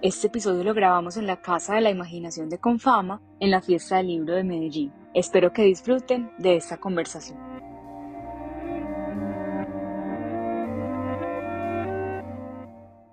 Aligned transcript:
Este 0.00 0.28
episodio 0.28 0.62
lo 0.62 0.74
grabamos 0.74 1.16
en 1.16 1.26
la 1.26 1.40
Casa 1.42 1.74
de 1.74 1.80
la 1.80 1.90
Imaginación 1.90 2.48
de 2.48 2.58
Confama 2.58 3.20
en 3.40 3.50
la 3.50 3.60
Fiesta 3.60 3.96
del 3.96 4.06
Libro 4.06 4.36
de 4.36 4.44
Medellín. 4.44 4.92
Espero 5.12 5.52
que 5.52 5.64
disfruten 5.64 6.30
de 6.38 6.54
esta 6.54 6.76
conversación. 6.76 7.36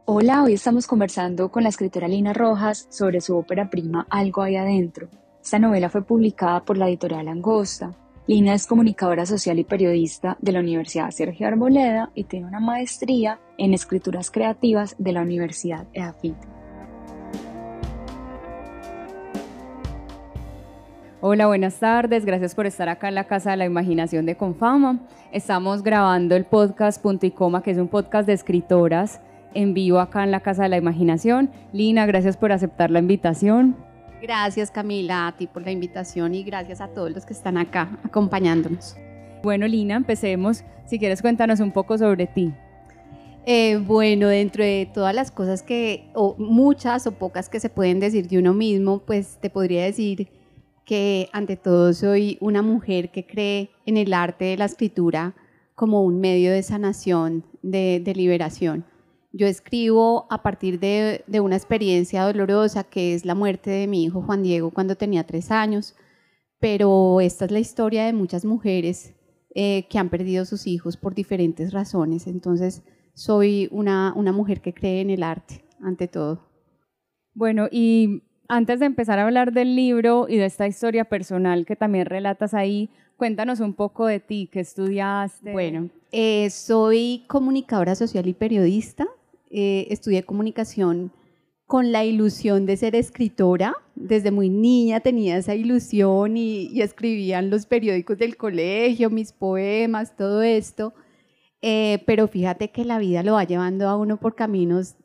Hola, 0.06 0.44
hoy 0.44 0.54
estamos 0.54 0.86
conversando 0.86 1.50
con 1.50 1.64
la 1.64 1.70
escritora 1.70 2.08
Lina 2.08 2.34
Rojas 2.34 2.86
sobre 2.92 3.20
su 3.20 3.36
ópera 3.36 3.68
prima 3.72 4.06
Algo 4.12 4.44
hay 4.44 4.56
adentro. 4.56 5.10
Esta 5.44 5.58
novela 5.58 5.90
fue 5.90 6.04
publicada 6.04 6.64
por 6.64 6.78
la 6.78 6.88
editorial 6.88 7.28
Angosta. 7.28 7.94
Lina 8.28 8.54
es 8.54 8.68
comunicadora 8.68 9.26
social 9.26 9.58
y 9.58 9.64
periodista 9.64 10.38
de 10.40 10.52
la 10.52 10.60
Universidad 10.60 11.10
Sergio 11.10 11.48
Arboleda 11.48 12.12
y 12.14 12.26
tiene 12.26 12.46
una 12.46 12.60
maestría 12.60 13.40
en 13.58 13.74
escrituras 13.74 14.30
creativas 14.30 14.96
de 15.00 15.14
la 15.14 15.24
Universidad 15.24 15.88
EAFIT. 15.94 16.55
Hola, 21.28 21.48
buenas 21.48 21.80
tardes. 21.80 22.24
Gracias 22.24 22.54
por 22.54 22.68
estar 22.68 22.88
acá 22.88 23.08
en 23.08 23.16
la 23.16 23.24
Casa 23.24 23.50
de 23.50 23.58
la 23.58 23.66
Imaginación 23.66 24.28
de 24.28 24.38
Confama. 24.38 25.00
Estamos 25.32 25.82
grabando 25.82 26.36
el 26.36 26.46
podcast 26.46 27.02
Punto 27.02 27.26
y 27.26 27.32
Coma, 27.32 27.64
que 27.64 27.72
es 27.72 27.80
un 27.80 27.88
podcast 27.88 28.28
de 28.28 28.34
escritoras 28.34 29.22
en 29.56 29.74
vivo 29.74 30.00
acá 30.00 30.24
en 30.24 30.30
la 30.30 30.42
Casa 30.42 30.62
de 30.62 30.70
la 30.70 30.78
Imaginación. 30.78 31.50
Lina, 31.74 32.06
gracias 32.06 32.38
por 32.38 32.52
aceptar 32.52 32.92
la 32.92 33.00
invitación. 33.00 33.76
Gracias 34.22 34.70
Camila, 34.70 35.26
a 35.26 35.32
ti 35.36 35.48
por 35.48 35.64
la 35.64 35.72
invitación 35.72 36.36
y 36.36 36.44
gracias 36.44 36.80
a 36.80 36.90
todos 36.90 37.10
los 37.10 37.26
que 37.26 37.34
están 37.34 37.58
acá 37.58 37.98
acompañándonos. 38.04 38.96
Bueno, 39.42 39.66
Lina, 39.68 39.96
empecemos. 39.96 40.64
Si 40.86 41.00
quieres, 41.00 41.24
cuéntanos 41.24 41.60
un 41.60 41.72
poco 41.72 41.98
sobre 41.98 42.28
ti. 42.28 42.54
Eh, 43.48 43.78
bueno, 43.78 44.28
dentro 44.28 44.64
de 44.64 44.88
todas 44.94 45.16
las 45.16 45.32
cosas 45.32 45.64
que, 45.64 46.08
o 46.14 46.36
muchas 46.38 47.08
o 47.08 47.14
pocas 47.14 47.50
que 47.50 47.60
se 47.60 47.70
pueden 47.70 48.00
decir 48.00 48.28
de 48.28 48.38
uno 48.38 48.54
mismo, 48.54 49.00
pues 49.00 49.40
te 49.42 49.50
podría 49.50 49.86
decir 49.86 50.45
que 50.86 51.30
ante 51.34 51.58
todo 51.58 51.94
soy 51.94 52.38
una 52.40 52.62
mujer 52.62 53.12
que 53.12 53.26
cree 53.26 53.72
en 53.86 53.98
el 53.98 54.14
arte 54.14 54.46
de 54.46 54.58
la 54.58 54.66
escritura 54.66 55.36
como 55.74 56.04
un 56.04 56.20
medio 56.20 56.52
de 56.52 56.64
sanación, 56.64 57.44
de, 57.62 58.14
liberación. 58.16 58.86
Yo 59.34 59.48
escribo 59.48 60.28
a 60.30 60.42
partir 60.42 60.80
de, 60.80 61.24
una 61.42 61.58
experiencia 61.58 62.24
dolorosa 62.24 62.86
que 62.86 63.14
es 63.14 63.26
la 63.26 63.36
muerte 63.36 63.70
de 63.70 63.88
mi 63.88 64.06
hijo 64.06 64.22
Juan 64.22 64.44
Diego 64.44 64.72
cuando 64.72 64.96
tenía 64.96 65.26
tres 65.26 65.52
años, 65.52 65.96
pero 66.60 67.20
esta 67.20 67.46
es 67.46 67.52
la 67.52 67.60
historia 67.60 68.06
de 68.06 68.14
muchas 68.14 68.46
mujeres 68.46 69.14
eh, 69.54 69.88
que 69.90 70.00
han 70.00 70.10
perdido 70.10 70.46
sus 70.46 70.68
hijos 70.68 70.96
por 70.96 71.14
diferentes 71.14 71.74
razones. 71.74 72.28
Entonces, 72.28 72.84
soy 73.14 73.68
una, 73.72 74.14
una 74.16 74.32
mujer 74.32 74.62
que 74.62 74.74
cree 74.74 75.02
en 75.02 75.10
el 75.10 75.24
arte, 75.24 75.66
ante 75.82 76.08
todo. 76.08 76.48
Bueno, 77.34 77.68
y 77.70 78.24
antes 78.48 78.80
de 78.80 78.86
empezar 78.86 79.20
a 79.20 79.24
hablar 79.24 79.52
del 79.52 79.76
libro 79.76 80.28
y 80.30 80.38
de 80.38 80.46
esta 80.46 80.68
historia 80.68 81.06
personal 81.06 81.66
que 81.66 81.76
también 81.76 82.06
relatas 82.06 82.54
ahí, 82.54 82.90
cuéntanos 83.18 83.60
un 83.60 83.74
poco 83.74 84.06
de 84.06 84.20
ti, 84.20 84.50
qué 84.52 84.60
estudiaste. 84.60 85.52
Bueno, 85.52 85.90
eh, 86.12 86.50
soy 86.50 87.24
comunicadora 87.28 87.96
social 87.96 88.28
y 88.28 88.34
periodista. 88.34 89.08
Eh, 89.50 89.88
estudié 89.90 90.24
comunicación 90.24 91.12
con 91.66 91.92
la 91.92 92.06
ilusión 92.06 92.66
de 92.66 92.78
ser 92.78 92.96
escritora. 92.96 93.74
Desde 93.96 94.32
muy 94.32 94.50
niña 94.50 95.00
tenía 95.00 95.38
esa 95.38 95.56
ilusión 95.56 96.38
y, 96.38 96.68
y 96.68 96.82
escribía 96.82 97.40
en 97.40 97.50
los 97.50 97.66
periódicos 97.66 98.18
del 98.18 98.38
colegio, 98.38 99.10
mis 99.10 99.32
poemas, 99.32 100.16
todo 100.16 100.42
esto. 100.44 100.94
Eh, 101.62 102.04
pero 102.06 102.28
fíjate 102.28 102.70
que 102.70 102.86
la 102.86 103.00
vida 103.00 103.24
lo 103.24 103.34
va 103.34 103.44
llevando 103.44 103.88
a 103.88 103.98
uno 103.98 104.18
por 104.18 104.36
caminos 104.36 104.96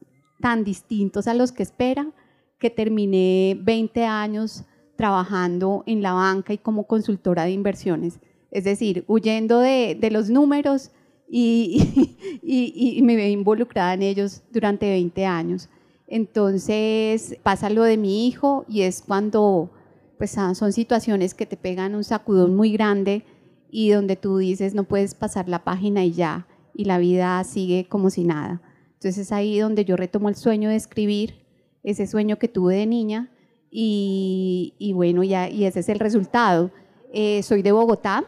tan 0.40 0.64
distintos 0.64 1.26
a 1.26 1.34
los 1.34 1.52
que 1.52 1.62
espera 1.62 2.12
que 2.60 2.70
terminé 2.70 3.58
20 3.60 4.04
años 4.04 4.64
trabajando 4.94 5.82
en 5.86 6.02
la 6.02 6.12
banca 6.12 6.52
y 6.52 6.58
como 6.58 6.84
consultora 6.84 7.44
de 7.44 7.52
inversiones. 7.52 8.20
Es 8.50 8.64
decir, 8.64 9.04
huyendo 9.08 9.58
de, 9.60 9.98
los 10.12 10.28
números 10.28 10.90
y, 11.28 13.00
me 13.02 13.16
veo 13.16 13.28
involucrada 13.28 13.94
en 13.94 14.02
ellos 14.02 14.42
durante 14.52 14.90
20 14.90 15.24
años. 15.24 15.68
Entonces 16.06 17.36
pasa 17.42 17.70
lo 17.70 17.82
de 17.82 17.96
mi 17.96 18.26
hijo 18.26 18.66
y 18.68 18.82
es 18.82 19.00
cuando 19.00 19.70
pues, 20.18 20.36
ah, 20.36 20.54
son 20.54 20.72
situaciones 20.72 21.34
que 21.34 21.46
te 21.46 21.56
pegan 21.56 21.94
un 21.94 22.04
sacudón 22.04 22.54
muy 22.54 22.72
grande 22.72 23.24
y 23.70 23.90
donde 23.90 24.16
tú 24.16 24.36
dices 24.36 24.74
no 24.74 24.84
puedes 24.84 25.14
pasar 25.14 25.48
la 25.48 25.64
página 25.64 26.04
y 26.04 26.12
ya, 26.12 26.46
y 26.74 26.84
la 26.84 26.98
vida 26.98 27.42
sigue 27.44 27.86
como 27.88 28.10
si 28.10 28.24
nada. 28.24 28.60
Entonces 28.94 29.18
es 29.18 29.32
ahí 29.32 29.58
donde 29.58 29.86
yo 29.86 29.96
retomo 29.96 30.28
el 30.28 30.34
sueño 30.34 30.68
de 30.68 30.76
escribir 30.76 31.39
ese 31.82 32.06
sueño 32.06 32.38
que 32.38 32.48
tuve 32.48 32.76
de 32.76 32.86
niña 32.86 33.30
y, 33.70 34.92
bueno, 34.94 35.22
ya, 35.22 35.48
y 35.48 35.64
ese 35.64 35.80
es 35.80 35.88
el 35.88 35.98
resultado. 35.98 36.70
Eh, 37.12 37.42
soy 37.42 37.62
de 37.62 37.72
Bogotá, 37.72 38.24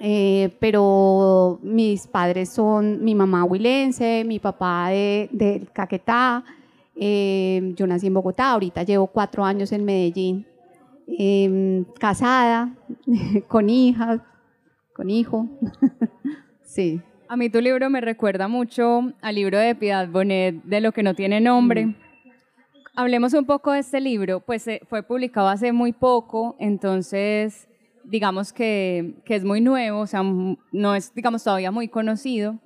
eh, 0.00 0.54
pero 0.60 1.58
mis 1.62 2.06
padres 2.06 2.50
son 2.50 3.02
mi 3.02 3.14
mamá 3.14 3.44
huilense, 3.44 4.24
mi 4.26 4.38
papá 4.38 4.88
de, 4.90 5.66
Caquetá. 5.72 6.44
Eh, 6.98 7.74
yo 7.76 7.86
nací 7.86 8.06
en 8.06 8.14
Bogotá, 8.14 8.52
ahorita 8.52 8.82
llevo 8.82 9.06
cuatro 9.06 9.44
años 9.44 9.72
en 9.72 9.84
Medellín, 9.84 10.46
em, 11.06 11.84
casada, 11.98 12.74
con 13.48 13.68
hijas, 13.68 14.20
con 14.94 15.10
hijo. 15.10 15.46
sí. 16.62 17.00
A 17.28 17.36
mí 17.36 17.50
tu 17.50 17.60
libro 17.60 17.90
me 17.90 18.00
recuerda 18.00 18.48
mucho 18.48 19.12
al 19.20 19.34
libro 19.34 19.58
de 19.58 19.74
Piedad 19.74 20.08
Bonet 20.08 20.62
de 20.62 20.80
Lo 20.80 20.92
que 20.92 21.02
no 21.02 21.14
tiene 21.14 21.40
nombre. 21.40 21.86
Mm. 21.86 22.05
Hablemos 22.98 23.34
un 23.34 23.44
poco 23.44 23.72
de 23.72 23.80
este 23.80 24.00
libro, 24.00 24.40
pues 24.40 24.66
eh, 24.68 24.80
fue 24.88 25.02
publicado 25.02 25.48
hace 25.48 25.70
muy 25.70 25.92
poco, 25.92 26.56
entonces 26.58 27.68
digamos 28.04 28.54
que, 28.54 29.16
que, 29.26 29.34
es 29.34 29.44
muy 29.44 29.60
nuevo, 29.60 30.00
o 30.00 30.06
sea, 30.06 30.22
no 30.22 30.94
es, 30.94 31.14
digamos, 31.14 31.44
todavía 31.44 31.70
muy 31.70 31.88
conocido. 31.88 32.58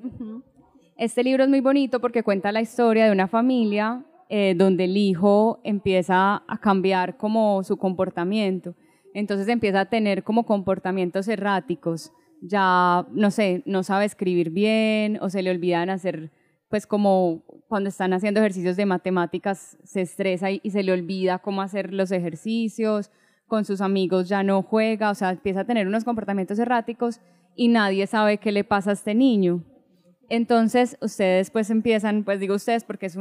Este 0.96 1.24
libro 1.24 1.42
es 1.42 1.50
muy 1.50 1.60
bonito 1.60 2.00
porque 2.00 2.22
cuenta 2.22 2.52
la 2.52 2.60
historia 2.60 3.06
de 3.06 3.10
una 3.10 3.26
familia 3.26 4.04
eh, 4.28 4.54
donde 4.56 4.84
el 4.84 4.96
hijo 4.96 5.58
empieza 5.64 6.44
a 6.46 6.58
cambiar 6.58 7.16
como 7.16 7.64
su 7.64 7.76
comportamiento, 7.76 8.76
entonces 9.14 9.48
empieza 9.48 9.80
a 9.80 9.86
tener 9.86 10.22
como 10.22 10.46
comportamientos 10.46 11.26
erráticos, 11.26 12.12
ya, 12.40 13.04
no 13.10 13.32
sé, 13.32 13.64
no 13.66 13.82
sabe 13.82 14.04
escribir 14.04 14.50
bien 14.50 15.18
o 15.20 15.28
se 15.28 15.42
le 15.42 15.50
olvidan 15.50 15.90
hacer 15.90 16.30
pues 16.70 16.86
como 16.86 17.42
cuando 17.68 17.88
están 17.88 18.12
haciendo 18.12 18.40
ejercicios 18.40 18.76
de 18.76 18.86
matemáticas 18.86 19.76
se 19.82 20.00
estresa 20.02 20.50
y, 20.52 20.60
se 20.70 20.84
le 20.84 20.92
olvida 20.92 21.40
cómo 21.40 21.62
hacer 21.62 21.92
los 21.92 22.12
ejercicios, 22.12 23.10
con 23.48 23.64
sus 23.64 23.80
amigos 23.80 24.28
ya 24.28 24.44
no 24.44 24.62
juega, 24.62 25.10
o 25.10 25.14
sea, 25.16 25.30
empieza 25.30 25.60
a 25.60 25.64
tener 25.64 25.88
unos 25.88 26.04
comportamientos 26.04 26.60
erráticos 26.60 27.20
y 27.56 27.68
nadie 27.68 28.06
sabe 28.06 28.38
qué 28.38 28.52
le 28.52 28.62
pasa 28.62 28.90
a 28.90 28.92
este 28.92 29.16
niño. 29.16 29.64
Entonces, 30.28 30.96
ustedes 31.00 31.50
pues 31.50 31.68
empiezan, 31.70 32.22
pues 32.22 32.38
digo 32.38 32.54
ustedes 32.54 32.84
porque 32.84 33.06
es 33.06 33.18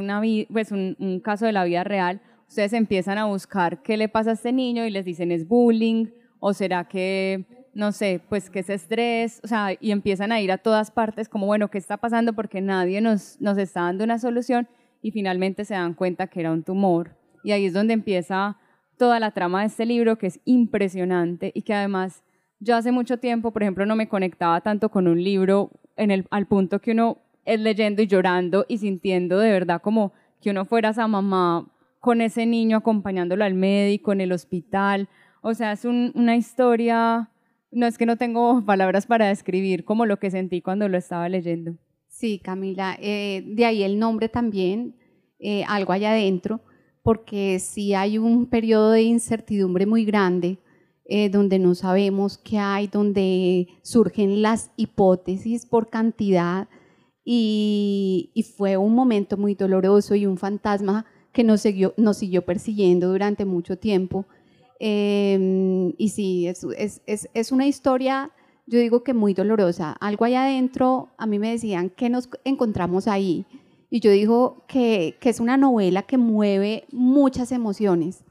pues 0.48 0.70
un, 0.70 0.96
un 1.00 1.18
caso 1.18 1.44
de 1.44 1.52
la 1.52 1.64
vida 1.64 1.82
real, 1.82 2.20
ustedes 2.48 2.72
empiezan 2.72 3.18
a 3.18 3.24
buscar 3.24 3.82
qué 3.82 3.96
le 3.96 4.08
pasa 4.08 4.30
a 4.30 4.34
este 4.34 4.52
niño 4.52 4.86
y 4.86 4.90
les 4.90 5.04
dicen 5.04 5.32
es 5.32 5.48
bullying 5.48 6.06
o 6.38 6.52
será 6.52 6.86
que 6.86 7.44
no 7.74 7.92
sé, 7.92 8.20
pues 8.28 8.50
que 8.50 8.60
es 8.60 8.70
estrés, 8.70 9.40
o 9.44 9.48
sea, 9.48 9.68
y 9.78 9.92
empiezan 9.92 10.32
a 10.32 10.40
ir 10.40 10.50
a 10.52 10.58
todas 10.58 10.90
partes 10.90 11.28
como, 11.28 11.46
bueno, 11.46 11.70
¿qué 11.70 11.78
está 11.78 11.96
pasando? 11.96 12.32
Porque 12.32 12.60
nadie 12.60 13.00
nos, 13.00 13.40
nos 13.40 13.58
está 13.58 13.82
dando 13.82 14.04
una 14.04 14.18
solución 14.18 14.68
y 15.02 15.12
finalmente 15.12 15.64
se 15.64 15.74
dan 15.74 15.94
cuenta 15.94 16.26
que 16.26 16.40
era 16.40 16.52
un 16.52 16.62
tumor. 16.62 17.16
Y 17.42 17.52
ahí 17.52 17.66
es 17.66 17.72
donde 17.72 17.94
empieza 17.94 18.58
toda 18.98 19.20
la 19.20 19.30
trama 19.30 19.60
de 19.60 19.68
este 19.68 19.86
libro, 19.86 20.18
que 20.18 20.26
es 20.26 20.40
impresionante 20.44 21.52
y 21.54 21.62
que 21.62 21.72
además 21.72 22.22
yo 22.58 22.76
hace 22.76 22.92
mucho 22.92 23.18
tiempo, 23.18 23.52
por 23.52 23.62
ejemplo, 23.62 23.86
no 23.86 23.96
me 23.96 24.08
conectaba 24.08 24.60
tanto 24.60 24.90
con 24.90 25.08
un 25.08 25.22
libro 25.22 25.70
en 25.96 26.10
el, 26.10 26.26
al 26.30 26.46
punto 26.46 26.80
que 26.80 26.92
uno 26.92 27.18
es 27.46 27.58
leyendo 27.58 28.02
y 28.02 28.06
llorando 28.06 28.66
y 28.68 28.78
sintiendo 28.78 29.38
de 29.38 29.50
verdad 29.50 29.80
como 29.80 30.12
que 30.42 30.50
uno 30.50 30.66
fuera 30.66 30.90
esa 30.90 31.08
mamá 31.08 31.66
con 32.00 32.20
ese 32.20 32.46
niño 32.46 32.76
acompañándolo 32.76 33.44
al 33.44 33.54
médico 33.54 34.12
en 34.12 34.20
el 34.20 34.32
hospital. 34.32 35.08
O 35.40 35.54
sea, 35.54 35.72
es 35.72 35.84
una 35.84 36.36
historia 36.36 37.30
no 37.72 37.86
es 37.86 37.98
que 37.98 38.06
no 38.06 38.16
tengo 38.16 38.64
palabras 38.64 39.06
para 39.06 39.28
describir 39.28 39.84
como 39.84 40.06
lo 40.06 40.18
que 40.18 40.30
sentí 40.30 40.60
cuando 40.60 40.88
lo 40.88 40.98
estaba 40.98 41.28
leyendo. 41.28 41.76
Sí, 42.08 42.38
Camila, 42.38 42.96
eh, 43.00 43.44
de 43.46 43.64
ahí 43.64 43.82
el 43.82 43.98
nombre 43.98 44.28
también, 44.28 44.96
eh, 45.38 45.64
algo 45.68 45.92
allá 45.92 46.12
adentro, 46.12 46.60
porque 47.02 47.58
sí 47.60 47.94
hay 47.94 48.18
un 48.18 48.46
periodo 48.46 48.90
de 48.90 49.02
incertidumbre 49.02 49.86
muy 49.86 50.04
grande 50.04 50.58
eh, 51.06 51.30
donde 51.30 51.58
no 51.58 51.74
sabemos 51.74 52.36
qué 52.38 52.58
hay, 52.58 52.86
donde 52.88 53.68
surgen 53.82 54.42
las 54.42 54.70
hipótesis 54.76 55.66
por 55.66 55.88
cantidad 55.88 56.68
y, 57.24 58.30
y 58.34 58.42
fue 58.42 58.76
un 58.76 58.94
momento 58.94 59.36
muy 59.36 59.54
doloroso 59.54 60.14
y 60.14 60.26
un 60.26 60.36
fantasma 60.36 61.06
que 61.32 61.44
nos, 61.44 61.64
nos 61.96 62.18
siguió 62.18 62.42
persiguiendo 62.42 63.08
durante 63.08 63.44
mucho 63.44 63.78
tiempo 63.78 64.26
Em, 64.80 65.92
y 65.98 66.08
sí, 66.08 66.48
es, 66.48 66.66
es, 67.06 67.28
es, 67.32 67.52
una 67.52 67.66
historia, 67.66 68.32
yo 68.66 68.80
digo 68.80 69.04
que 69.04 69.14
muy 69.14 69.34
dolorosa. 69.34 69.92
Algo 70.00 70.24
allá 70.24 70.44
adentro, 70.44 71.10
a 71.18 71.26
mí 71.26 71.38
me 71.38 71.50
decían, 71.50 71.90
¿qué 71.90 72.10
nos 72.10 72.28
encontramos 72.44 73.06
ahí? 73.06 73.46
y 73.90 73.98
yo 74.00 74.12
digo 74.12 74.64
que, 74.68 75.16
que 75.20 75.28
es 75.28 75.40
una 75.40 75.56
novela 75.56 76.02
que 76.04 76.16
mueve 76.16 76.84
muchas 76.92 77.50
emociones, 77.50 78.24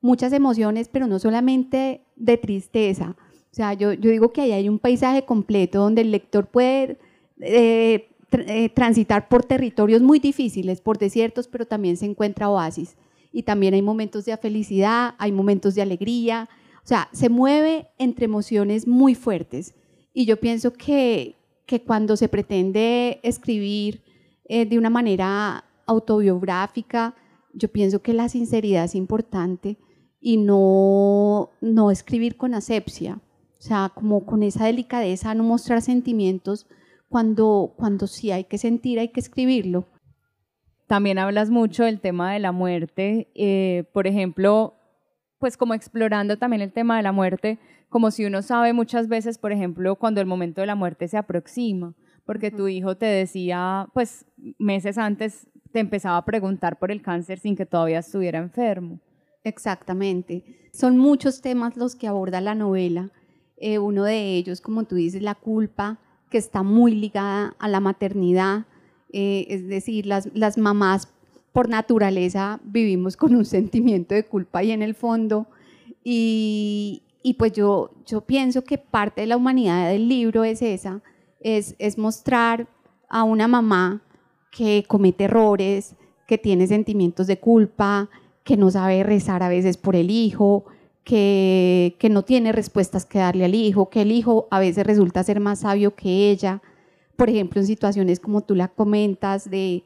muchas 0.00 0.32
emociones, 0.32 0.88
pero 0.88 1.08
no 1.08 1.18
solamente 1.18 2.02
de 2.14 2.36
tristeza. 2.38 3.16
O 3.50 3.54
sea, 3.54 3.74
yo, 3.74 3.92
yo 3.92 4.10
digo 4.10 4.32
que 4.32 4.42
ahí 4.42 4.52
hay 4.52 4.68
un 4.68 4.78
paisaje 4.78 5.24
completo 5.24 5.80
donde 5.80 6.02
el 6.02 6.12
lector 6.12 6.46
puede 6.46 6.98
eh, 7.40 8.08
eh, 8.30 8.68
transitar 8.68 9.28
por 9.28 9.44
territorios 9.44 10.00
muy 10.00 10.20
difíciles, 10.20 10.80
por 10.80 10.96
desiertos, 10.98 11.48
pero 11.48 11.66
también 11.66 11.96
se 11.96 12.06
encuentra 12.06 12.48
oasis. 12.48 12.96
Y 13.32 13.42
también 13.44 13.74
hay 13.74 13.82
momentos 13.82 14.24
de 14.24 14.36
felicidad, 14.36 15.14
hay 15.18 15.32
momentos 15.32 15.74
de 15.74 15.82
alegría. 15.82 16.48
O 16.84 16.86
sea, 16.86 17.08
se 17.12 17.28
mueve 17.28 17.88
entre 17.98 18.24
emociones 18.24 18.86
muy 18.86 19.14
fuertes. 19.14 19.74
Y 20.12 20.24
yo 20.24 20.38
pienso 20.38 20.72
que, 20.72 21.36
que 21.66 21.82
cuando 21.82 22.16
se 22.16 22.28
pretende 22.28 23.20
escribir 23.22 24.02
eh, 24.44 24.66
de 24.66 24.78
una 24.78 24.90
manera 24.90 25.64
autobiográfica, 25.86 27.14
yo 27.52 27.68
pienso 27.68 28.02
que 28.02 28.12
la 28.12 28.28
sinceridad 28.28 28.84
es 28.84 28.94
importante 28.94 29.76
y 30.20 30.36
no, 30.36 31.50
no 31.60 31.90
escribir 31.90 32.36
con 32.36 32.54
asepsia, 32.54 33.20
o 33.58 33.62
sea, 33.62 33.92
como 33.94 34.26
con 34.26 34.42
esa 34.42 34.66
delicadeza, 34.66 35.34
no 35.34 35.44
mostrar 35.44 35.82
sentimientos 35.82 36.66
cuando, 37.08 37.74
cuando 37.76 38.06
sí 38.06 38.30
hay 38.30 38.44
que 38.44 38.58
sentir, 38.58 38.98
hay 38.98 39.08
que 39.08 39.20
escribirlo. 39.20 39.86
También 40.90 41.20
hablas 41.20 41.50
mucho 41.50 41.84
del 41.84 42.00
tema 42.00 42.32
de 42.32 42.40
la 42.40 42.50
muerte, 42.50 43.30
eh, 43.36 43.84
por 43.92 44.08
ejemplo, 44.08 44.74
pues 45.38 45.56
como 45.56 45.74
explorando 45.74 46.36
también 46.36 46.62
el 46.62 46.72
tema 46.72 46.96
de 46.96 47.04
la 47.04 47.12
muerte, 47.12 47.60
como 47.88 48.10
si 48.10 48.24
uno 48.24 48.42
sabe 48.42 48.72
muchas 48.72 49.06
veces, 49.06 49.38
por 49.38 49.52
ejemplo, 49.52 49.94
cuando 49.94 50.20
el 50.20 50.26
momento 50.26 50.62
de 50.62 50.66
la 50.66 50.74
muerte 50.74 51.06
se 51.06 51.16
aproxima, 51.16 51.94
porque 52.26 52.50
tu 52.50 52.66
hijo 52.66 52.96
te 52.96 53.06
decía, 53.06 53.86
pues 53.94 54.26
meses 54.58 54.98
antes 54.98 55.46
te 55.70 55.78
empezaba 55.78 56.16
a 56.16 56.24
preguntar 56.24 56.80
por 56.80 56.90
el 56.90 57.02
cáncer 57.02 57.38
sin 57.38 57.54
que 57.54 57.66
todavía 57.66 58.00
estuviera 58.00 58.40
enfermo. 58.40 58.98
Exactamente. 59.44 60.70
Son 60.72 60.98
muchos 60.98 61.40
temas 61.40 61.76
los 61.76 61.94
que 61.94 62.08
aborda 62.08 62.40
la 62.40 62.56
novela. 62.56 63.12
Eh, 63.58 63.78
uno 63.78 64.02
de 64.02 64.34
ellos, 64.34 64.60
como 64.60 64.82
tú 64.82 64.96
dices, 64.96 65.22
la 65.22 65.36
culpa, 65.36 66.00
que 66.30 66.38
está 66.38 66.64
muy 66.64 66.96
ligada 66.96 67.54
a 67.60 67.68
la 67.68 67.78
maternidad. 67.78 68.66
Eh, 69.12 69.46
es 69.48 69.66
decir, 69.66 70.06
las, 70.06 70.58
mamás 70.58 71.08
por 71.52 71.68
naturaleza 71.68 72.60
vivimos 72.64 73.16
con 73.16 73.34
un 73.34 73.44
sentimiento 73.44 74.14
de 74.14 74.24
culpa 74.24 74.60
ahí 74.60 74.70
en 74.70 74.82
el 74.82 74.94
fondo. 74.94 75.46
Y, 76.04 77.02
y, 77.22 77.34
pues 77.34 77.52
yo, 77.52 77.90
yo 78.06 78.22
pienso 78.22 78.62
que 78.64 78.78
parte 78.78 79.22
de 79.22 79.26
la 79.26 79.36
humanidad 79.36 79.90
del 79.90 80.08
libro 80.08 80.44
es 80.44 80.62
esa, 80.62 81.02
es, 81.40 81.74
es 81.78 81.98
mostrar 81.98 82.68
a 83.08 83.24
una 83.24 83.48
mamá 83.48 84.02
que 84.50 84.84
comete 84.86 85.24
errores, 85.24 85.96
que 86.26 86.38
tiene 86.38 86.66
sentimientos 86.66 87.26
de 87.26 87.38
culpa, 87.38 88.08
que 88.44 88.56
no 88.56 88.70
sabe 88.70 89.02
rezar 89.02 89.42
a 89.42 89.48
veces 89.48 89.76
por 89.76 89.96
el 89.96 90.10
hijo, 90.10 90.64
que, 91.04 91.96
que, 91.98 92.08
no 92.08 92.22
tiene 92.22 92.52
respuestas 92.52 93.04
que 93.04 93.18
darle 93.18 93.44
al 93.44 93.54
hijo, 93.54 93.90
que 93.90 94.02
el 94.02 94.12
hijo 94.12 94.46
a 94.50 94.60
veces 94.60 94.86
resulta 94.86 95.24
ser 95.24 95.40
más 95.40 95.60
sabio 95.60 95.94
que 95.94 96.30
ella. 96.30 96.62
Por 97.20 97.28
ejemplo, 97.28 97.60
en 97.60 97.66
situaciones 97.66 98.18
como 98.18 98.40
tú 98.40 98.54
la 98.54 98.68
comentas, 98.68 99.50
de, 99.50 99.84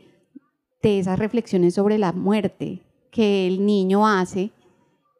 de 0.80 1.00
esas 1.00 1.18
reflexiones 1.18 1.74
sobre 1.74 1.98
la 1.98 2.12
muerte 2.12 2.82
que 3.10 3.48
el 3.48 3.66
niño 3.66 4.06
hace 4.06 4.52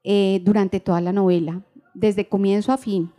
eh, 0.05 0.40
durante 0.44 0.78
toda 0.78 1.00
la 1.00 1.12
novela, 1.12 1.66
desde 1.93 2.28
comienzo 2.28 2.70
a 2.70 2.76
fin, 2.76 3.11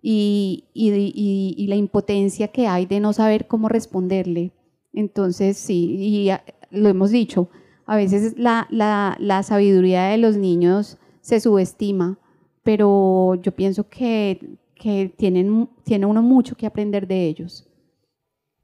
y, 0.00 0.64
y, 0.72 1.12
y, 1.58 1.66
la 1.66 1.76
impotencia 1.76 2.48
que 2.48 2.66
hay 2.66 2.86
de 2.86 3.00
no 3.00 3.12
saber 3.12 3.46
cómo 3.48 3.68
responderle. 3.68 4.52
Entonces, 4.94 5.58
sí, 5.58 5.96
y 5.98 6.30
lo 6.70 6.88
hemos 6.88 7.10
dicho, 7.10 7.50
a 7.84 7.96
veces 7.96 8.38
la, 8.38 8.66
la, 8.70 9.14
la 9.20 9.42
sabiduría 9.42 10.04
de 10.04 10.16
los 10.16 10.38
niños 10.38 10.96
se 11.20 11.38
subestima, 11.38 12.18
pero 12.62 13.34
yo 13.42 13.52
pienso 13.52 13.90
que, 13.90 14.56
que 14.74 15.12
tienen, 15.14 15.68
tiene 15.84 16.06
uno 16.06 16.22
mucho 16.22 16.56
que 16.56 16.64
aprender 16.64 17.06
de 17.06 17.26
ellos. 17.26 17.68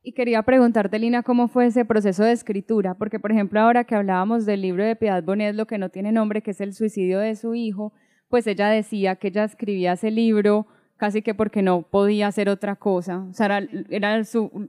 Y 0.06 0.12
quería 0.12 0.42
preguntarte, 0.42 0.98
Lina, 0.98 1.22
cómo 1.22 1.48
fue 1.48 1.64
ese 1.64 1.86
proceso 1.86 2.24
de 2.24 2.32
escritura, 2.32 2.92
porque 2.92 3.18
por 3.18 3.32
ejemplo 3.32 3.58
ahora 3.58 3.84
que 3.84 3.94
hablábamos 3.94 4.44
del 4.44 4.60
libro 4.60 4.84
de 4.84 4.96
Piedad 4.96 5.24
Bonet, 5.24 5.54
lo 5.54 5.66
que 5.66 5.78
no 5.78 5.88
tiene 5.88 6.12
nombre, 6.12 6.42
que 6.42 6.50
es 6.50 6.60
el 6.60 6.74
suicidio 6.74 7.20
de 7.20 7.34
su 7.36 7.54
hijo, 7.54 7.94
pues 8.28 8.46
ella 8.46 8.68
decía 8.68 9.16
que 9.16 9.28
ella 9.28 9.44
escribía 9.44 9.94
ese 9.94 10.10
libro 10.10 10.66
casi 10.98 11.22
que 11.22 11.34
porque 11.34 11.62
no 11.62 11.82
podía 11.82 12.26
hacer 12.26 12.50
otra 12.50 12.76
cosa, 12.76 13.20
o 13.20 13.32
sea, 13.32 13.46
era, 13.46 13.68
era 13.88 14.22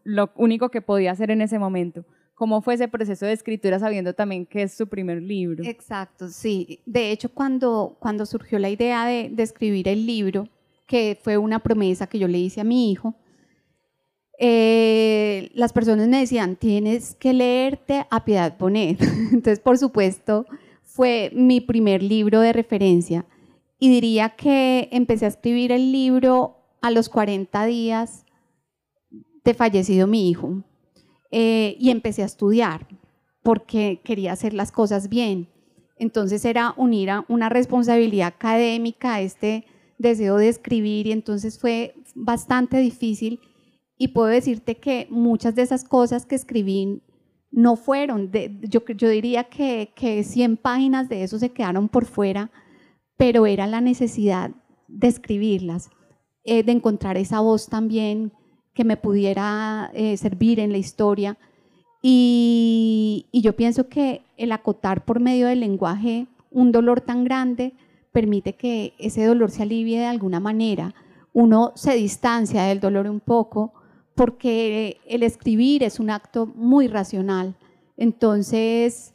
lo 0.05 0.31
único 0.37 0.69
que 0.69 0.81
podía 0.81 1.11
hacer 1.11 1.29
en 1.31 1.41
ese 1.41 1.59
momento. 1.59 2.05
¿Cómo 2.33 2.61
fue 2.61 2.75
ese 2.75 2.87
proceso 2.87 3.25
de 3.25 3.33
escritura 3.33 3.77
sabiendo 3.77 4.13
también 4.13 4.45
que 4.45 4.61
es 4.61 4.73
su 4.73 4.87
primer 4.87 5.21
libro? 5.21 5.65
Exacto, 5.65 6.29
sí. 6.29 6.79
De 6.85 7.11
hecho, 7.11 7.27
cuando, 7.29 7.97
cuando 7.99 8.25
surgió 8.25 8.57
la 8.57 8.69
idea 8.69 9.05
de, 9.05 9.29
de 9.31 9.43
escribir 9.43 9.89
el 9.89 10.05
libro, 10.05 10.47
que 10.87 11.17
fue 11.21 11.37
una 11.37 11.59
promesa 11.59 12.07
que 12.07 12.19
yo 12.19 12.27
le 12.29 12.37
hice 12.37 12.61
a 12.61 12.65
mi 12.65 12.91
hijo, 12.91 13.15
eh, 14.37 15.49
las 15.53 15.73
personas 15.73 16.07
me 16.07 16.19
decían, 16.19 16.55
tienes 16.55 17.15
que 17.15 17.33
leerte 17.33 18.05
a 18.09 18.25
Piedad 18.25 18.57
Bonet. 18.57 19.01
Entonces, 19.31 19.59
por 19.59 19.77
supuesto, 19.77 20.45
fue 20.83 21.31
mi 21.33 21.61
primer 21.61 22.03
libro 22.03 22.41
de 22.41 22.53
referencia. 22.53 23.25
Y 23.79 23.89
diría 23.89 24.29
que 24.29 24.89
empecé 24.91 25.25
a 25.25 25.29
escribir 25.29 25.71
el 25.71 25.91
libro 25.91 26.57
a 26.81 26.91
los 26.91 27.09
40 27.09 27.65
días 27.65 28.25
de 29.43 29.53
fallecido 29.53 30.07
mi 30.07 30.29
hijo. 30.29 30.63
Eh, 31.31 31.75
y 31.79 31.89
empecé 31.89 32.21
a 32.23 32.25
estudiar 32.25 32.87
porque 33.43 33.99
quería 34.03 34.31
hacer 34.31 34.53
las 34.53 34.71
cosas 34.71 35.09
bien. 35.09 35.49
Entonces 35.97 36.45
era 36.45 36.73
unir 36.77 37.09
a 37.09 37.25
una 37.27 37.49
responsabilidad 37.49 38.27
académica 38.27 39.15
a 39.15 39.21
este 39.21 39.65
deseo 39.97 40.37
de 40.37 40.49
escribir 40.49 41.07
y 41.07 41.11
entonces 41.11 41.59
fue 41.59 41.95
bastante 42.15 42.77
difícil 42.77 43.39
y 43.97 44.09
puedo 44.09 44.27
decirte 44.27 44.75
que 44.77 45.07
muchas 45.09 45.55
de 45.55 45.61
esas 45.61 45.83
cosas 45.83 46.25
que 46.25 46.35
escribí 46.35 47.01
no 47.51 47.75
fueron, 47.77 48.31
de, 48.31 48.57
yo, 48.61 48.83
yo 48.85 49.09
diría 49.09 49.45
que, 49.45 49.93
que 49.95 50.23
100 50.23 50.57
páginas 50.57 51.07
de 51.07 51.23
eso 51.23 51.39
se 51.39 51.51
quedaron 51.51 51.87
por 51.87 52.05
fuera, 52.05 52.51
pero 53.17 53.45
era 53.45 53.65
la 53.67 53.81
necesidad 53.81 54.51
de 54.87 55.07
escribirlas, 55.07 55.89
eh, 56.43 56.63
de 56.63 56.73
encontrar 56.73 57.17
esa 57.17 57.39
voz 57.39 57.67
también 57.67 58.33
que 58.73 58.83
me 58.83 58.97
pudiera 58.97 59.89
eh, 59.93 60.17
servir 60.17 60.59
en 60.59 60.71
la 60.71 60.77
historia. 60.77 61.37
Y, 62.01 63.25
yo 63.33 63.55
pienso 63.55 63.87
que 63.89 64.21
el 64.37 64.51
acotar 64.51 65.05
por 65.05 65.19
medio 65.19 65.47
del 65.47 65.61
lenguaje 65.61 66.27
un 66.51 66.71
dolor 66.71 67.01
tan 67.01 67.23
grande 67.23 67.73
permite 68.11 68.53
que 68.53 68.93
ese 68.99 69.25
dolor 69.25 69.49
se 69.49 69.63
alivie 69.63 69.99
de 69.99 70.05
alguna 70.05 70.39
manera. 70.39 70.93
Uno 71.33 71.71
se 71.75 71.95
distancia 71.95 72.63
del 72.63 72.79
dolor 72.79 73.07
un 73.07 73.19
poco 73.19 73.73
porque 74.15 74.97
el 75.07 75.23
escribir 75.23 75.83
es 75.83 75.99
un 75.99 76.09
acto 76.09 76.47
muy 76.47 76.87
racional. 76.87 77.55
Entonces, 77.97 79.13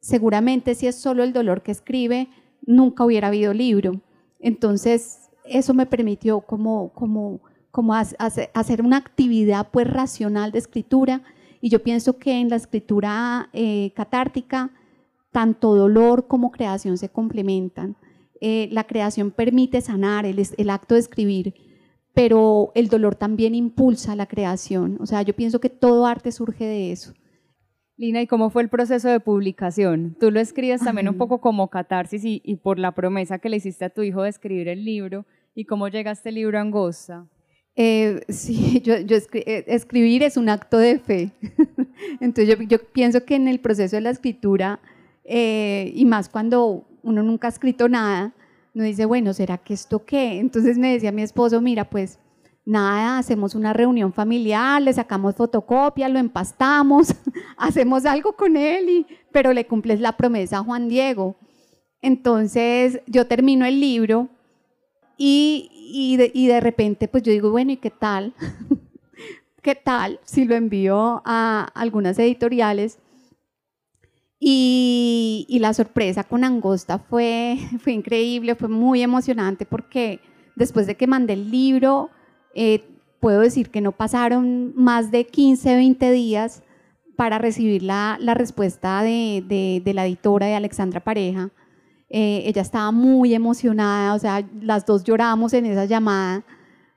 seguramente 0.00 0.74
si 0.74 0.86
es 0.86 0.96
solo 0.96 1.22
el 1.22 1.32
dolor 1.32 1.62
que 1.62 1.72
escribe, 1.72 2.28
nunca 2.66 3.04
hubiera 3.04 3.28
habido 3.28 3.54
libro. 3.54 4.00
Entonces, 4.38 5.30
eso 5.44 5.74
me 5.74 5.86
permitió 5.86 6.40
como, 6.40 7.40
hacer 8.18 8.82
una 8.82 8.96
actividad 8.96 9.68
pues 9.70 9.88
racional 9.88 10.52
de 10.52 10.58
escritura 10.58 11.22
y 11.60 11.68
yo 11.68 11.82
pienso 11.82 12.18
que 12.18 12.40
en 12.40 12.48
la 12.48 12.56
escritura 12.56 13.50
eh, 13.52 13.92
catártica 13.94 14.70
tanto 15.30 15.74
dolor 15.74 16.26
como 16.26 16.50
creación 16.50 16.98
se 16.98 17.08
complementan. 17.08 17.96
Eh, 18.40 18.68
la 18.72 18.84
creación 18.84 19.30
permite 19.30 19.80
sanar 19.80 20.24
el, 20.24 20.70
acto 20.70 20.94
de 20.94 21.00
escribir, 21.00 21.54
pero 22.14 22.72
el 22.74 22.88
dolor 22.88 23.14
también 23.14 23.54
impulsa 23.54 24.16
la 24.16 24.26
creación. 24.26 24.98
O 25.00 25.06
sea, 25.06 25.22
yo 25.22 25.34
pienso 25.34 25.60
que 25.60 25.70
todo 25.70 26.06
arte 26.06 26.32
surge 26.32 26.64
de 26.64 26.92
eso. 26.92 27.14
Lina, 27.96 28.22
¿y 28.22 28.26
cómo 28.26 28.50
fue 28.50 28.62
el 28.62 28.68
proceso 28.68 29.08
de 29.08 29.20
publicación? 29.20 30.16
Tú 30.18 30.30
lo 30.30 30.40
escribes 30.40 30.82
también 30.82 31.08
un 31.08 31.18
poco 31.18 31.40
como 31.40 31.68
catarsis 31.68 32.24
y, 32.24 32.40
y, 32.44 32.56
por 32.56 32.78
la 32.78 32.92
promesa 32.92 33.38
que 33.38 33.50
le 33.50 33.58
hiciste 33.58 33.84
a 33.84 33.90
tu 33.90 34.02
hijo 34.02 34.22
de 34.22 34.30
escribir 34.30 34.68
el 34.68 34.84
libro. 34.84 35.26
¿Y 35.54 35.66
cómo 35.66 35.88
llega 35.88 36.10
este 36.10 36.32
libro 36.32 36.56
a 36.56 36.62
Angosta? 36.62 37.26
Eh, 37.76 38.20
sí, 38.28 38.80
yo, 38.84 38.94
eh, 38.94 39.64
escribir 39.66 40.22
es 40.22 40.36
un 40.36 40.48
acto 40.48 40.78
de 40.78 40.98
fe. 40.98 41.32
Entonces 42.20 42.56
yo, 42.68 42.78
pienso 42.92 43.24
que 43.24 43.36
en 43.36 43.48
el 43.48 43.60
proceso 43.60 43.96
de 43.96 44.02
la 44.02 44.10
escritura, 44.10 44.80
eh, 45.24 45.92
y 45.94 46.04
más 46.04 46.28
cuando 46.28 46.86
uno 47.02 47.22
nunca 47.22 47.48
ha 47.48 47.50
escrito 47.50 47.88
nada, 47.88 48.34
uno 48.74 48.84
dice, 48.84 49.04
bueno, 49.04 49.32
¿será 49.32 49.58
que 49.58 49.74
esto 49.74 50.04
qué? 50.04 50.38
Entonces 50.38 50.78
me 50.78 50.92
decía 50.92 51.12
mi 51.12 51.22
esposo, 51.22 51.60
mira, 51.60 51.88
pues 51.88 52.18
nada, 52.64 53.18
hacemos 53.18 53.54
una 53.54 53.72
reunión 53.72 54.12
familiar, 54.12 54.80
le 54.80 54.92
sacamos 54.92 55.34
fotocopia, 55.34 56.08
lo 56.08 56.18
empastamos, 56.18 57.14
hacemos 57.56 58.06
algo 58.06 58.34
con 58.34 58.56
él, 58.56 58.88
y, 58.88 59.06
pero 59.32 59.52
le 59.52 59.66
cumples 59.66 60.00
la 60.00 60.16
promesa 60.16 60.58
a 60.58 60.64
Juan 60.64 60.88
Diego. 60.88 61.36
Entonces 62.00 63.00
yo 63.06 63.26
termino 63.26 63.66
el 63.66 63.80
libro 63.80 64.28
y, 65.16 65.70
y 65.92 66.16
de, 66.16 66.30
y 66.32 66.46
de 66.46 66.60
repente, 66.60 67.08
pues 67.08 67.22
yo 67.22 67.32
digo, 67.32 67.50
bueno, 67.50 67.72
¿y 67.72 67.76
qué 67.76 67.90
tal? 67.90 68.34
¿Qué 69.62 69.74
tal 69.74 70.20
si 70.24 70.46
lo 70.46 70.54
envío 70.54 71.20
a 71.26 71.68
algunas 71.74 72.18
editoriales 72.18 72.98
Y, 74.42 75.58
la 75.60 75.74
sorpresa 75.74 76.24
con 76.24 76.44
Angosta 76.44 76.98
fue, 76.98 77.58
fue 77.80 77.92
increíble, 77.92 78.54
fue 78.54 78.68
muy 78.68 79.02
emocionante 79.02 79.66
porque 79.66 80.20
después 80.56 80.86
de 80.86 80.96
que 80.96 81.06
mandé 81.06 81.34
el 81.34 81.50
libro, 81.50 82.08
eh, 82.54 82.82
puedo 83.20 83.40
decir 83.40 83.70
que 83.70 83.82
no 83.82 83.92
pasaron 83.92 84.72
más 84.74 85.10
de 85.10 85.26
15, 85.26 85.74
20 85.74 86.10
días 86.10 86.62
para 87.16 87.36
recibir 87.36 87.82
la, 87.82 88.16
la 88.18 88.32
respuesta 88.32 89.02
de, 89.02 89.44
de, 89.84 89.94
la 89.94 90.06
editora 90.06 90.46
de 90.46 90.54
Alexandra 90.54 91.00
Pareja. 91.00 91.50
Eh, 92.08 92.44
ella 92.46 92.62
estaba 92.62 92.90
muy 92.92 93.34
emocionada, 93.34 94.14
o 94.14 94.18
sea, 94.18 94.48
las 94.62 94.86
dos 94.86 95.04
lloramos 95.04 95.52
en 95.52 95.66
esa 95.66 95.84
llamada 95.84 96.44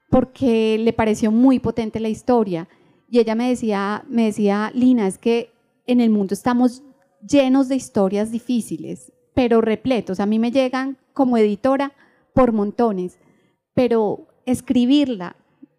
porque 0.10 0.78
le 0.80 0.94
pareció 0.94 1.30
muy 1.30 1.60
potente 1.60 2.00
la 2.00 2.08
historia. 2.08 2.70
Y 3.10 3.20
ella 3.20 3.36
me 3.36 3.50
decía, 3.50 4.06
me 4.08 4.26
decía, 4.26 4.72
Lina, 4.74 5.08
es 5.08 5.18
que 5.18 5.52
en 5.88 6.00
el 6.00 6.10
mundo 6.10 6.34
estamos 6.34 6.84
llenos 7.27 7.70
de 7.70 7.75
historias 7.75 8.32
difíciles, 8.32 9.12
pero 9.34 9.62
repletos. 9.62 10.20
A 10.20 10.25
mí 10.25 10.39
me 10.39 10.51
llegan 10.51 10.98
como 11.13 11.38
editora 11.38 11.94
por 12.34 12.51
montones, 12.51 13.18
pero 13.74 14.27
escribirla 14.46 15.36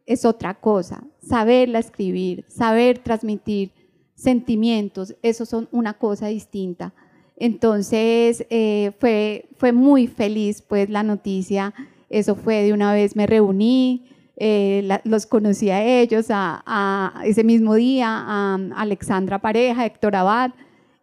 es 0.07 0.25
otra 0.25 0.55
cosa. 0.55 1.05
Saberla 1.21 1.79
escribir, 1.79 2.45
saber 2.49 2.99
transmitir 2.99 3.73
sentimientos, 4.15 5.17
eso 5.23 5.45
son 5.47 5.69
una 5.73 5.95
cosa 5.95 6.29
distinta. 6.29 6.95
Entonces 7.37 8.47
eh, 8.51 8.93
fue, 8.99 9.73
muy 9.73 10.07
feliz 10.07 10.63
pues 10.63 10.89
la 10.89 11.03
noticia, 11.03 11.75
eso 12.09 12.37
fue 12.37 12.63
de 12.63 12.73
una 12.73 12.93
vez 12.93 13.17
me 13.17 13.27
reuní, 13.27 14.07
eh, 14.37 14.89
los 15.05 15.27
conocí 15.27 15.71
a 15.71 15.83
ellos 15.83 16.27
a, 16.29 17.23
ese 17.25 17.43
mismo 17.43 17.75
día, 17.75 18.09
a 18.09 18.59
Alexandra 18.77 19.41
Pareja, 19.41 19.85
Héctor 19.85 20.15
Abad, 20.17 20.53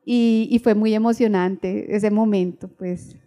y, 0.05 0.59
fue 0.63 0.75
muy 0.75 0.93
emocionante 0.93 1.95
ese 1.95 2.11
momento, 2.11 2.67
pues. 2.67 3.17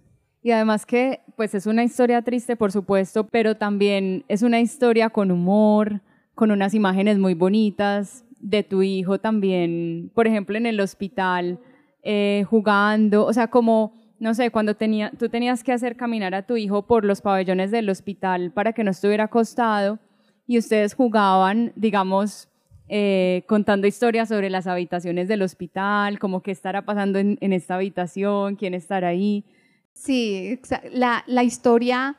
Y 0.43 0.51
además 0.51 0.85
que, 0.85 1.21
pues 1.37 1.55
es 1.55 1.67
una 1.67 1.85
historia 1.85 2.23
triste, 2.23 2.57
por 2.57 2.73
supuesto, 2.73 3.27
pero 3.29 3.57
también 3.57 4.25
es 4.29 4.43
una 4.43 4.61
historia 4.61 5.11
con 5.11 5.31
humor, 5.31 6.03
con 6.35 6.51
unas 6.51 6.75
imágenes 6.75 7.19
muy 7.19 7.35
bonitas 7.35 8.25
de 8.41 8.63
tu 8.63 8.83
hijo 8.83 9.19
también, 9.19 10.11
por 10.15 10.27
ejemplo, 10.27 10.59
en 10.59 10.67
el 10.67 10.81
hospital, 10.81 11.59
eh, 12.03 12.45
jugando, 12.51 13.25
o 13.25 13.33
sea, 13.33 13.47
como, 13.47 13.95
no 14.19 14.35
sé, 14.35 14.51
cuando 14.51 14.75
tenía, 14.75 15.11
tú 15.19 15.31
tenías 15.31 15.65
que 15.65 15.73
hacer 15.73 15.97
caminar 15.97 16.35
a 16.35 16.45
tu 16.45 16.57
hijo 16.57 16.87
por 16.87 17.05
los 17.07 17.23
pabellones 17.23 17.71
del 17.71 17.89
hospital 17.89 18.53
para 18.53 18.75
que 18.75 18.85
no 18.85 18.91
estuviera 18.91 19.25
acostado 19.25 19.99
y 20.47 20.59
ustedes 20.59 20.95
jugaban, 20.95 21.73
digamos, 21.77 22.51
eh, 22.89 23.45
contando 23.47 23.87
historias 23.87 24.29
sobre 24.29 24.51
las 24.51 24.67
habitaciones 24.67 25.29
del 25.29 25.43
hospital, 25.43 26.19
como 26.19 26.43
qué 26.43 26.51
estará 26.51 26.85
pasando 26.85 27.19
en, 27.19 27.39
esta 27.41 27.77
habitación, 27.77 28.57
quién 28.57 28.75
estará 28.75 29.09
ahí. 29.09 29.45
Sí, 29.93 30.61
la, 30.93 31.25
la 31.27 31.45
historia 31.45 32.17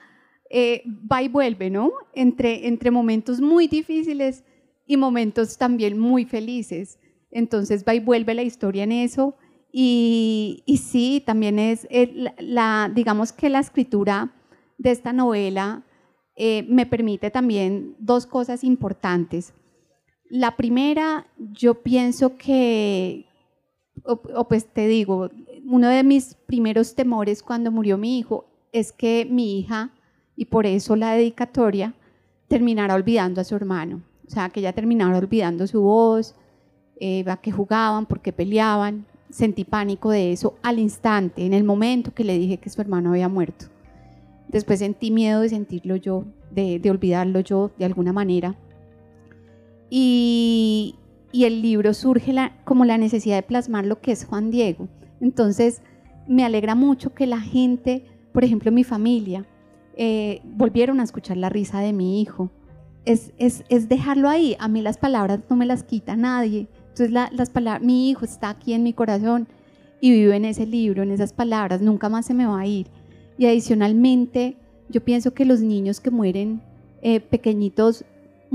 eh, 0.49 0.83
va 1.11 1.23
y 1.23 1.27
vuelve, 1.27 1.69
¿no? 1.69 1.91
Entre, 2.13 2.67
entre 2.67 2.91
momentos 2.91 3.41
muy 3.41 3.67
difíciles 3.67 4.43
y 4.85 4.97
momentos 4.97 5.57
también 5.57 5.99
muy 5.99 6.25
felices. 6.25 6.99
Entonces 7.31 7.83
va 7.87 7.95
y 7.95 7.99
vuelve 7.99 8.33
la 8.33 8.43
historia 8.43 8.83
en 8.83 8.91
eso. 8.91 9.35
Y, 9.71 10.63
y 10.65 10.77
sí, 10.77 11.21
también 11.25 11.59
es, 11.59 11.87
la, 12.39 12.89
digamos 12.93 13.33
que 13.33 13.49
la 13.49 13.59
escritura 13.59 14.33
de 14.77 14.91
esta 14.91 15.11
novela 15.11 15.83
eh, 16.35 16.65
me 16.69 16.85
permite 16.85 17.31
también 17.31 17.95
dos 17.99 18.25
cosas 18.25 18.63
importantes. 18.63 19.53
La 20.29 20.55
primera, 20.55 21.27
yo 21.37 21.75
pienso 21.75 22.35
que, 22.35 23.25
o, 24.03 24.47
pues 24.47 24.65
te 24.65 24.87
digo, 24.87 25.29
uno 25.65 25.87
de 25.87 26.03
mis 26.03 26.35
primeros 26.47 26.95
temores 26.95 27.43
cuando 27.43 27.71
murió 27.71 27.97
mi 27.97 28.17
hijo 28.17 28.45
es 28.71 28.91
que 28.91 29.27
mi 29.29 29.59
hija, 29.59 29.91
y 30.35 30.45
por 30.45 30.65
eso 30.65 30.95
la 30.95 31.13
dedicatoria, 31.13 31.93
terminara 32.47 32.95
olvidando 32.95 33.39
a 33.39 33.43
su 33.43 33.55
hermano. 33.55 34.01
O 34.27 34.29
sea, 34.29 34.49
que 34.49 34.59
ella 34.59 34.73
terminara 34.73 35.17
olvidando 35.17 35.67
su 35.67 35.81
voz, 35.81 36.35
eh, 36.99 37.23
que 37.41 37.51
jugaban, 37.51 38.05
porque 38.05 38.33
peleaban. 38.33 39.05
Sentí 39.29 39.63
pánico 39.63 40.11
de 40.11 40.31
eso 40.31 40.55
al 40.61 40.79
instante, 40.79 41.45
en 41.45 41.53
el 41.53 41.63
momento 41.63 42.13
que 42.13 42.23
le 42.23 42.37
dije 42.37 42.57
que 42.57 42.69
su 42.69 42.81
hermano 42.81 43.11
había 43.11 43.27
muerto. 43.27 43.65
Después 44.47 44.79
sentí 44.79 45.11
miedo 45.11 45.41
de 45.41 45.49
sentirlo 45.49 45.95
yo, 45.95 46.25
de 46.51 46.89
olvidarlo 46.89 47.41
yo 47.41 47.71
de 47.77 47.85
alguna 47.85 48.13
manera. 48.13 48.55
Y, 49.97 50.95
el 51.31 51.61
libro 51.61 51.93
surge 51.93 52.33
como 52.65 52.83
la 52.83 52.97
necesidad 52.97 53.37
de 53.37 53.43
plasmar 53.43 53.85
lo 53.85 54.01
que 54.01 54.11
es 54.11 54.25
Juan 54.25 54.51
Diego. 54.51 54.89
Entonces, 55.21 55.81
me 56.27 56.43
alegra 56.43 56.75
mucho 56.75 57.13
que 57.13 57.25
la 57.25 57.39
gente, 57.39 58.03
por 58.33 58.43
ejemplo, 58.43 58.73
mi 58.73 58.83
familia, 58.83 59.45
eh, 59.95 60.41
volvieron 60.43 60.99
a 60.99 61.03
escuchar 61.03 61.37
la 61.37 61.47
risa 61.47 61.79
de 61.79 61.93
mi 61.93 62.21
hijo. 62.21 62.51
Es, 63.05 63.31
dejarlo 63.87 64.27
ahí. 64.27 64.57
A 64.59 64.67
mí 64.67 64.81
las 64.81 64.97
palabras 64.97 65.39
no 65.49 65.55
me 65.55 65.65
las 65.65 65.83
quita 65.83 66.17
nadie. 66.17 66.67
Entonces, 66.89 67.11
las 67.11 67.49
palabras, 67.49 67.81
mi 67.81 68.09
hijo 68.09 68.25
está 68.25 68.49
aquí 68.49 68.73
en 68.73 68.83
mi 68.83 68.91
corazón 68.91 69.47
y 70.01 70.11
vive 70.11 70.35
en 70.35 70.43
ese 70.43 70.65
libro, 70.65 71.03
en 71.03 71.11
esas 71.11 71.31
palabras, 71.31 71.81
nunca 71.81 72.09
más 72.09 72.25
se 72.25 72.33
me 72.33 72.45
va 72.45 72.59
a 72.59 72.65
ir. 72.65 72.87
Y 73.37 73.45
adicionalmente, 73.45 74.57
yo 74.89 75.05
pienso 75.05 75.33
que 75.33 75.45
los 75.45 75.61
niños 75.61 76.01
que 76.01 76.11
mueren 76.11 76.61
eh, 77.01 77.21
pequeñitos 77.21 78.03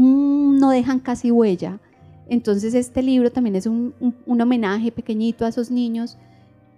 Mm, 0.01 0.59
no 0.59 0.71
dejan 0.71 0.99
casi 0.99 1.31
huella. 1.31 1.79
Entonces 2.27 2.73
este 2.73 3.03
libro 3.03 3.31
también 3.31 3.55
es 3.55 3.67
un, 3.67 3.93
homenaje 4.27 4.91
pequeñito 4.91 5.45
a 5.45 5.49
esos 5.49 5.71
niños 5.71 6.17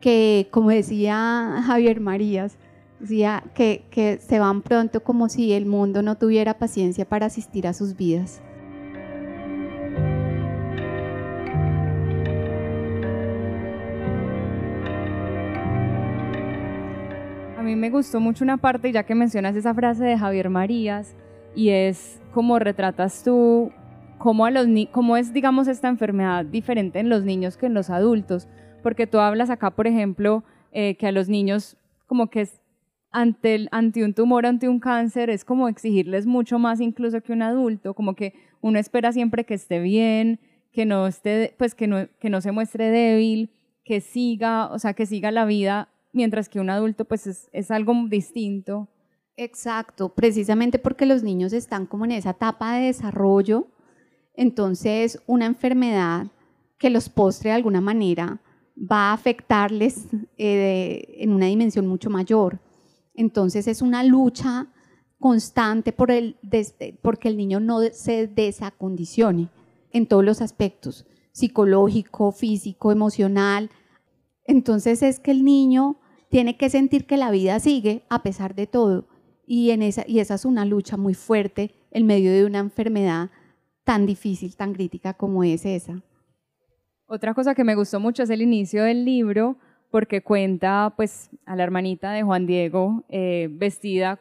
que, 0.00 0.49
como 0.50 0.71
decía 0.71 1.62
Javier 1.64 2.00
Marías, 2.00 2.59
decía 2.99 3.45
que, 3.55 4.19
se 4.21 4.38
van 4.41 4.62
pronto 4.62 5.05
como 5.05 5.29
si 5.29 5.52
el 5.52 5.67
mundo 5.67 6.02
no 6.02 6.19
tuviera 6.19 6.59
paciencia 6.59 7.05
para 7.09 7.26
asistir 7.26 7.69
a 7.69 7.75
sus 7.75 7.97
vidas. 7.97 8.43
A 17.57 17.62
mí 17.62 17.76
me 17.76 17.88
gustó 17.88 18.19
mucho 18.19 18.43
una 18.43 18.57
parte, 18.57 18.91
ya 18.91 19.05
que 19.05 19.14
mencionas 19.14 19.55
esa 19.55 19.73
frase 19.75 20.02
de 20.02 20.19
Javier 20.19 20.50
Marías, 20.50 21.14
y 21.55 21.69
es 21.69 22.22
cómo 22.33 22.59
retratas 22.59 23.23
tú, 23.23 23.71
cómo, 24.19 24.47
a 24.47 24.51
los 24.51 24.67
cómo 24.91 25.17
es, 25.17 25.33
digamos, 25.33 25.69
esta 25.69 25.89
enfermedad 25.89 26.45
diferente 26.45 27.01
en 27.01 27.09
los 27.09 27.25
niños 27.25 27.57
que 27.57 27.67
en 27.67 27.75
los 27.75 27.91
adultos, 27.91 28.49
porque 28.83 29.07
tú 29.07 29.19
hablas 29.19 29.51
acá, 29.51 29.71
por 29.71 29.87
ejemplo, 29.87 30.45
eh, 30.73 30.97
que 30.97 31.07
a 31.07 31.12
los 31.12 31.29
niños 31.29 31.77
como 32.07 32.29
que 32.29 32.49
ante, 33.11 33.69
ante 33.71 34.05
un 34.05 34.15
tumor, 34.15 34.47
ante 34.47 34.69
un 34.69 34.81
cáncer, 34.81 35.31
es 35.31 35.45
como 35.45 35.69
exigirles 35.69 36.27
mucho 36.27 36.59
más 36.59 36.81
incluso 36.81 37.21
que 37.21 37.33
un 37.33 37.43
adulto, 37.43 37.95
como 37.95 38.15
que 38.15 38.35
uno 38.61 38.79
espera 38.79 39.12
siempre 39.12 39.45
que 39.45 39.55
esté 39.55 39.81
bien, 39.81 40.41
que 40.73 40.87
no, 40.87 41.07
esté, 41.07 41.55
pues 41.59 41.75
que 41.75 41.87
no, 41.87 42.09
que 42.19 42.31
no 42.31 42.41
se 42.41 42.53
muestre 42.53 42.91
débil, 42.91 43.51
que 43.85 44.01
siga, 44.01 44.69
o 44.73 44.79
sea, 44.79 44.95
que 44.95 45.07
siga 45.07 45.31
la 45.31 45.45
vida, 45.45 45.89
mientras 46.12 46.49
que 46.49 46.61
un 46.61 46.71
adulto 46.71 47.05
pues 47.05 47.27
es, 47.27 47.51
es 47.53 47.71
algo 47.71 47.95
distinto. 48.09 48.89
Exacto, 49.37 50.11
precisamente 50.11 50.79
porque 50.79 51.07
los 51.07 51.23
niños 51.23 51.53
están 51.53 51.87
como 51.87 52.05
en 52.05 52.12
esa 52.12 52.31
etapa 52.31 52.77
de 52.77 52.87
desarrollo, 52.87 53.69
entonces 54.35 55.23
una 55.27 55.47
enfermedad 55.47 56.27
que 56.79 56.91
los 56.91 57.09
postre 57.09 57.51
de 57.51 57.57
alguna 57.57 57.81
manera 57.81 58.43
va 58.77 59.11
a 59.11 59.12
afectarles 59.15 60.07
eh, 60.37 61.17
en 61.19 61.33
una 61.33 61.47
dimensión 61.47 61.87
mucho 61.87 62.11
mayor. 62.11 62.61
Entonces 63.15 63.69
es 63.69 63.81
una 63.81 64.05
lucha 64.05 64.69
constante 65.19 65.93
por 65.93 66.11
el, 66.11 66.37
porque 67.01 67.29
el 67.29 67.37
niño 67.37 67.61
no 67.61 67.81
se 67.93 68.27
desacondicione 68.27 69.51
en 69.93 70.07
todos 70.07 70.25
los 70.25 70.43
aspectos, 70.43 71.07
psicológico, 71.33 72.33
físico, 72.33 72.93
emocional. 72.93 73.71
Entonces 74.45 75.03
es 75.03 75.21
que 75.21 75.31
el 75.31 75.45
niño 75.45 76.01
tiene 76.29 76.57
que 76.57 76.71
sentir 76.71 77.07
que 77.07 77.17
la 77.17 77.31
vida 77.31 77.61
sigue 77.61 78.05
a 78.09 78.23
pesar 78.23 78.55
de 78.55 78.67
todo 78.67 79.12
y, 79.47 79.71
esa, 79.71 80.35
es 80.35 80.45
una 80.45 80.65
lucha 80.65 80.97
muy 80.97 81.15
fuerte 81.15 81.75
en 81.91 82.07
medio 82.07 82.33
de 82.33 82.45
una 82.45 82.59
enfermedad 82.59 83.31
tan 83.85 84.07
difícil, 84.07 84.57
tan 84.57 84.73
crítica 84.73 85.15
como 85.15 85.43
es 85.45 85.67
esa. 85.67 86.03
Otra 87.07 87.35
cosa 87.35 87.55
que 87.55 87.65
me 87.65 87.75
gustó 87.75 88.01
mucho 88.01 88.23
es 88.23 88.31
el 88.31 88.43
inicio 88.43 88.85
del 88.85 89.05
libro, 89.05 89.57
porque 89.91 90.23
cuenta 90.23 90.95
pues 90.97 91.31
a 91.45 91.57
la 91.57 91.65
hermanita 91.65 92.13
de 92.13 92.23
Juan 92.23 92.47
Diego 92.47 93.05
eh, 93.09 93.49
vestida, 93.51 94.21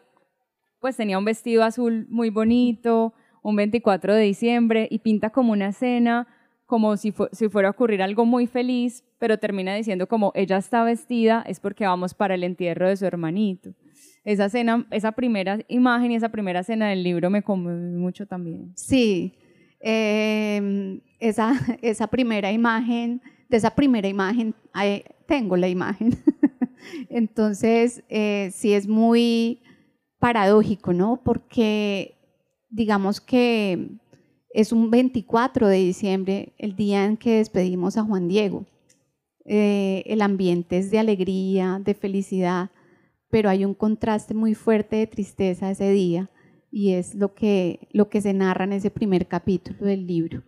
pues 0.80 0.98
tenía 0.98 1.18
un 1.18 1.25
vestido 1.25 1.63
azul 1.63 2.08
muy 2.10 2.30
bonito, 2.30 3.13
un 3.44 3.56
24 3.56 4.16
de 4.16 4.24
diciembre, 4.24 4.88
y 4.92 5.00
pinta 5.00 5.30
como 5.30 5.54
una 5.54 5.70
escena, 5.70 6.28
como 6.66 6.98
si, 6.98 7.13
si 7.32 7.50
fuera 7.50 7.70
a 7.70 7.72
ocurrir 7.72 8.01
algo 8.01 8.25
muy 8.25 8.48
feliz, 8.48 9.06
pero 9.20 9.38
termina 9.38 9.75
diciendo 9.75 10.08
como 10.08 10.32
ella 10.36 10.58
está 10.58 10.84
vestida 10.84 11.44
es 11.48 11.60
porque 11.60 11.86
vamos 11.86 12.13
para 12.13 12.36
el 12.36 12.44
entierro 12.44 12.90
de 12.90 12.98
su 12.98 13.06
hermanito 13.06 13.74
esa 14.24 14.46
escena, 14.46 14.86
esa 14.92 15.12
primera 15.13 15.60
imagen 15.68 16.12
y 16.12 16.16
esa 16.16 16.30
primera 16.30 16.60
escena 16.60 16.90
del 16.90 17.04
libro 17.04 17.30
me 17.30 17.42
conmovió 17.42 18.00
mucho 18.00 18.28
también. 18.28 18.72
Sí, 18.75 19.34
em, 19.80 21.01
esa, 21.20 21.54
esa 21.82 22.08
primera 22.08 22.51
imagen, 22.51 23.22
de 23.50 23.58
esa 23.58 23.72
primera 23.72 24.08
imagen 24.08 24.56
tengo 25.25 25.58
la 25.58 25.68
imagen. 25.68 26.18
Entonces, 27.10 28.04
eh, 28.10 28.50
sí 28.54 28.74
es 28.74 28.88
muy 28.88 29.62
paradójico, 30.20 30.94
¿no? 30.94 31.22
Porque 31.24 32.16
digamos 32.70 33.20
que 33.20 33.98
es 34.54 34.72
un 34.72 34.92
24 34.92 35.68
de 35.68 35.78
diciembre, 35.78 36.54
el 36.58 36.75
día 36.75 37.06
en 37.06 37.18
que 37.18 37.38
despedimos 37.38 37.98
a 37.98 38.04
Juan 38.04 38.28
Diego. 38.28 38.66
Eh, 39.46 40.04
el 40.06 40.22
ambiente 40.22 40.78
es 40.78 40.92
de 40.92 41.00
alegría, 41.00 41.82
de 41.84 41.94
felicidad, 41.94 42.70
pero 43.31 43.50
hay 43.50 43.65
un 43.65 43.73
contraste 43.73 44.33
muy 44.33 44.53
fuerte 44.53 44.97
de 44.97 45.07
tristeza 45.07 45.71
ese 45.71 45.89
día 45.89 46.29
y 46.69 46.93
es 46.93 47.15
lo 47.15 47.33
que, 47.33 47.88
lo 47.91 48.09
que 48.09 48.21
se 48.21 48.33
narra 48.33 48.65
en 48.65 48.73
ese 48.73 48.91
primer 48.91 49.27
capítulo 49.27 49.85
del 49.85 50.05
libro. 50.05 50.43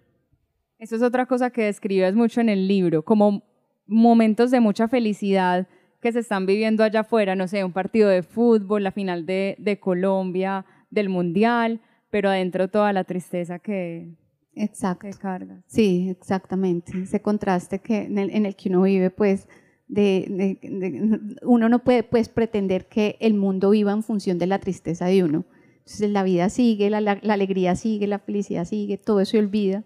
Eso 0.77 0.95
es 0.95 1.01
otra 1.01 1.25
cosa 1.25 1.49
que 1.49 1.63
describes 1.63 2.13
mucho 2.13 2.41
en 2.41 2.49
el 2.49 2.67
libro, 2.67 3.03
como 3.03 3.43
momentos 3.87 4.51
de 4.51 4.59
mucha 4.59 4.87
felicidad 4.87 5.67
que 6.01 6.11
se 6.11 6.19
están 6.19 6.45
viviendo 6.45 6.83
allá 6.83 7.01
afuera, 7.01 7.35
no 7.35 7.47
sé, 7.47 7.63
un 7.63 7.71
partido 7.71 8.09
de 8.09 8.23
fútbol, 8.23 8.83
la 8.83 8.91
final 8.91 9.25
de, 9.25 9.55
de 9.57 9.79
Colombia, 9.79 10.65
del 10.89 11.07
Mundial, 11.07 11.79
pero 12.09 12.29
adentro 12.29 12.67
toda 12.67 12.91
la 12.91 13.05
tristeza 13.05 13.59
que, 13.59 14.13
Exacto. 14.55 15.07
que 15.07 15.13
carga. 15.13 15.63
Sí, 15.67 16.09
exactamente. 16.09 16.91
Ese 17.01 17.21
contraste 17.21 17.79
que, 17.79 18.03
en, 18.03 18.17
el, 18.17 18.29
en 18.31 18.45
el 18.45 18.55
que 18.55 18.69
uno 18.69 18.81
vive, 18.81 19.09
pues, 19.09 19.47
de, 19.93 20.25
de, 20.27 20.69
de, 20.69 21.38
uno 21.43 21.69
no 21.69 21.83
puede 21.83 22.01
pues, 22.03 22.27
pretender 22.27 22.88
que 22.88 23.15
el 23.19 23.35
mundo 23.35 23.69
viva 23.69 23.91
en 23.91 24.01
función 24.01 24.39
de 24.39 24.47
la 24.47 24.59
tristeza 24.59 25.05
de 25.05 25.23
uno. 25.23 25.45
Entonces 25.79 26.09
la 26.09 26.23
vida 26.23 26.50
sigue, 26.50 26.89
la, 26.89 27.00
la, 27.00 27.19
la 27.21 27.33
alegría 27.33 27.75
sigue, 27.75 28.07
la 28.07 28.19
felicidad 28.19 28.65
sigue, 28.65 28.97
todo 28.97 29.19
eso 29.19 29.31
se 29.31 29.39
olvida. 29.39 29.83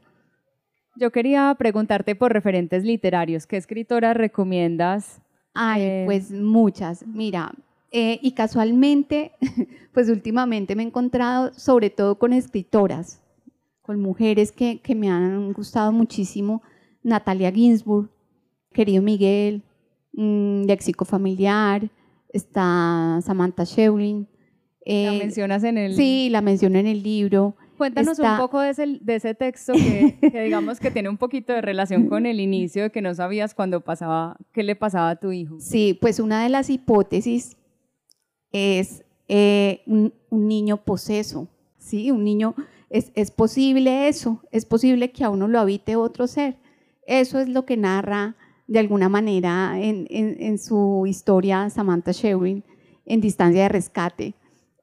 Yo 0.96 1.12
quería 1.12 1.54
preguntarte 1.60 2.16
por 2.16 2.32
referentes 2.32 2.84
literarios, 2.84 3.46
¿qué 3.46 3.58
escritoras 3.58 4.16
recomiendas? 4.16 5.22
Ay, 5.54 5.82
eh... 5.82 6.04
pues 6.06 6.32
muchas. 6.32 7.06
Mira, 7.06 7.52
eh, 7.92 8.20
y 8.22 8.32
casualmente, 8.32 9.34
pues 9.94 10.10
últimamente 10.10 10.76
me 10.76 10.84
he 10.84 10.88
encontrado 10.88 11.54
sobre 11.54 11.90
todo 11.90 12.18
con 12.18 12.32
escritoras, 12.32 13.22
con 13.82 14.00
mujeres 14.00 14.52
que, 14.52 14.80
que 14.80 14.96
me 14.96 15.10
han 15.10 15.52
gustado 15.52 15.92
muchísimo. 15.92 16.62
Natalia 17.04 17.52
Ginsburg, 17.52 18.10
querido 18.72 19.02
Miguel, 19.02 19.64
mmm, 20.18 20.64
Léxico 20.66 21.06
Familiar, 21.06 21.90
está 22.30 23.20
Samantha 23.24 23.64
Shevlin. 23.64 24.28
Eh, 24.86 25.06
¿La 25.06 25.14
mencionas 25.14 25.64
en 25.64 25.78
el 25.78 25.96
Sí, 25.96 26.30
la 26.30 26.42
menciono 26.42 26.78
en 26.80 26.88
el 26.88 27.04
libro. 27.04 27.56
Cuéntanos 27.78 28.14
está... 28.14 28.34
un 28.34 28.40
poco 28.40 28.60
de 28.60 28.72
ese, 28.72 29.00
de 29.02 29.16
ese 29.16 29.36
texto 29.36 29.74
que, 29.74 30.18
que, 30.32 30.42
digamos 30.42 30.80
que 30.80 30.90
tiene 30.90 31.10
un 31.10 31.18
poquito 31.18 31.54
de 31.54 31.62
relación 31.62 32.08
con 32.08 32.26
el 32.26 32.40
inicio 32.40 32.84
de 32.84 32.90
que 32.90 33.02
no 33.02 33.14
sabías 33.14 33.54
cuando 33.54 33.82
pasaba, 33.82 34.36
qué 34.52 34.64
le 34.64 34.76
pasaba 34.76 35.12
a 35.12 35.16
tu 35.18 35.32
hijo. 35.32 35.58
Sí, 35.60 35.98
pues 36.02 36.20
una 36.20 36.42
de 36.42 36.50
las 36.50 36.70
hipótesis 36.70 37.56
es 38.52 39.04
eh, 39.28 39.82
un, 39.86 40.14
un, 40.30 40.48
niño 40.48 40.78
poseso, 40.78 41.50
¿sí? 41.78 42.10
Un 42.10 42.24
niño, 42.24 42.56
es, 42.90 43.12
es 43.14 43.30
posible 43.30 44.08
eso, 44.08 44.42
es 44.52 44.66
posible 44.66 45.12
que 45.12 45.24
a 45.24 45.30
uno 45.30 45.48
lo 45.48 45.60
habite 45.60 45.96
otro 45.96 46.26
ser. 46.26 46.58
Eso 47.06 47.40
es 47.40 47.48
lo 47.48 47.66
que 47.66 47.78
narra 47.78 48.36
de 48.68 48.80
alguna 48.80 49.10
manera 49.10 49.80
en, 49.80 50.58
su 50.58 51.06
historia 51.08 51.70
Samantha 51.70 52.12
Shevrin 52.12 52.64
en 53.06 53.22
Distancia 53.22 53.64
de 53.64 53.70
Rescate. 53.70 54.36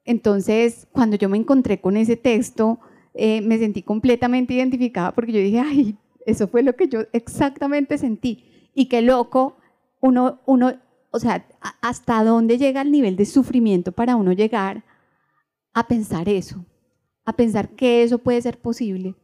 Entonces, 0.03 0.87
cuando 0.91 1.17
yo 1.17 1.29
me 1.29 1.37
encontré 1.37 1.79
con 1.79 1.95
ese 1.97 2.15
texto, 2.17 2.79
eh, 3.13 3.41
me 3.41 3.57
sentí 3.57 3.83
completamente 3.83 4.53
identificada 4.53 5.13
porque 5.13 5.31
yo 5.31 5.39
dije, 5.39 5.59
ay, 5.59 5.97
eso 6.25 6.47
fue 6.47 6.63
lo 6.63 6.75
que 6.75 6.87
yo 6.87 7.01
exactamente 7.13 7.97
sentí. 7.97 8.71
Y 8.73 8.87
qué 8.87 9.01
loco, 9.01 9.57
uno, 10.01 10.41
uno 10.45 10.73
o 11.11 11.19
sea, 11.19 11.47
hasta 11.81 12.23
dónde 12.23 12.57
llega 12.57 12.81
el 12.81 12.91
nivel 12.91 13.15
de 13.15 13.25
sufrimiento 13.25 13.93
para 13.93 14.17
uno 14.17 14.33
llegar 14.33 14.83
a 15.73 15.87
pensar 15.87 16.27
eso, 16.27 16.65
a 17.23 17.33
pensar 17.33 17.69
que 17.69 18.03
eso 18.03 18.17
puede 18.17 18.41
ser 18.41 18.59
posible. 18.59 19.15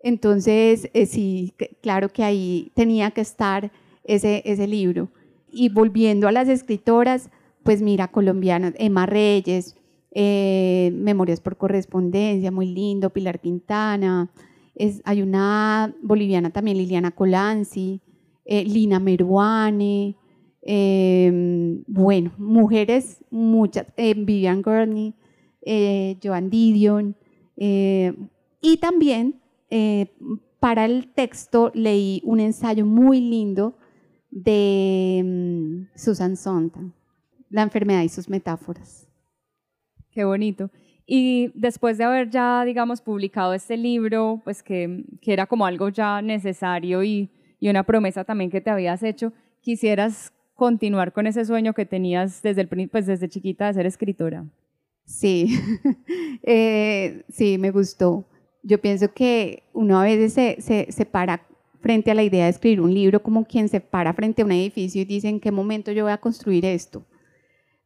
Entonces, 0.00 0.90
eh, 0.92 1.06
sí, 1.06 1.54
claro 1.82 2.08
que 2.08 2.24
ahí 2.24 2.72
tenía 2.74 3.10
que 3.10 3.20
estar 3.20 3.70
ese, 4.14 4.42
ese 4.44 4.66
libro. 4.66 5.08
Y 5.50 5.68
volviendo 5.68 6.28
a 6.28 6.32
las 6.32 6.48
escritoras, 6.48 7.30
pues 7.62 7.82
mira, 7.82 8.08
colombianas, 8.08 8.74
Emma 8.78 9.06
Reyes, 9.06 9.76
eh, 10.12 10.92
Memorias 10.94 11.40
por 11.40 11.56
correspondencia, 11.56 12.50
muy 12.50 12.66
lindo, 12.66 13.10
Pilar 13.10 13.40
Quintana, 13.40 14.30
es, 14.74 15.02
hay 15.04 15.22
una 15.22 15.94
boliviana 16.02 16.50
también, 16.50 16.78
Liliana 16.78 17.10
Colanzi, 17.10 18.00
eh, 18.44 18.64
Lina 18.64 18.98
Meruane, 18.98 20.16
eh, 20.62 21.82
bueno, 21.86 22.32
mujeres, 22.38 23.24
muchas, 23.30 23.86
eh, 23.96 24.14
Vivian 24.14 24.62
Gurney, 24.62 25.14
Joan 26.22 26.48
Didion, 26.48 27.14
y 27.56 28.76
también 28.78 29.40
para 30.58 30.86
el 30.86 31.08
texto 31.08 31.70
leí 31.74 32.22
un 32.24 32.40
ensayo 32.40 32.86
muy 32.86 33.20
lindo 33.20 33.74
de 34.30 35.20
um, 35.24 35.86
Susan 35.94 36.36
Sontag, 36.36 36.84
La 37.48 37.62
enfermedad 37.62 38.02
y 38.02 38.08
sus 38.08 38.28
metáforas. 38.28 39.08
Qué 40.10 40.24
bonito. 40.24 40.70
Y 41.06 41.50
después 41.54 41.98
de 41.98 42.04
haber 42.04 42.30
ya, 42.30 42.64
digamos, 42.64 43.00
publicado 43.00 43.52
este 43.52 43.76
libro, 43.76 44.40
pues 44.44 44.62
que, 44.62 45.04
que 45.20 45.32
era 45.32 45.46
como 45.46 45.66
algo 45.66 45.88
ya 45.88 46.22
necesario 46.22 47.02
y, 47.02 47.28
y, 47.58 47.68
una 47.68 47.82
promesa 47.82 48.22
también 48.22 48.50
que 48.50 48.60
te 48.60 48.70
habías 48.70 49.02
hecho, 49.02 49.32
quisieras 49.60 50.32
continuar 50.54 51.12
con 51.12 51.26
ese 51.26 51.44
sueño 51.44 51.72
que 51.72 51.86
tenías 51.86 52.42
desde, 52.42 52.60
el, 52.60 52.88
pues 52.88 53.06
desde 53.06 53.28
chiquita 53.28 53.66
de 53.66 53.74
ser 53.74 53.86
escritora. 53.86 54.44
Sí, 55.04 55.58
eh, 56.44 57.24
sí, 57.28 57.58
me 57.58 57.72
gustó. 57.72 58.24
Yo 58.62 58.80
pienso 58.80 59.12
que 59.12 59.64
uno 59.72 59.98
a 59.98 60.04
veces 60.04 60.32
se, 60.32 60.60
se, 60.60 60.92
se 60.92 61.06
para 61.06 61.44
frente 61.80 62.10
a 62.10 62.14
la 62.14 62.22
idea 62.22 62.44
de 62.44 62.50
escribir 62.50 62.80
un 62.80 62.92
libro 62.92 63.22
como 63.22 63.44
quien 63.44 63.68
se 63.68 63.80
para 63.80 64.12
frente 64.12 64.42
a 64.42 64.44
un 64.44 64.52
edificio 64.52 65.02
y 65.02 65.04
dice 65.04 65.28
en 65.28 65.40
qué 65.40 65.50
momento 65.50 65.92
yo 65.92 66.04
voy 66.04 66.12
a 66.12 66.18
construir 66.18 66.64
esto. 66.64 67.04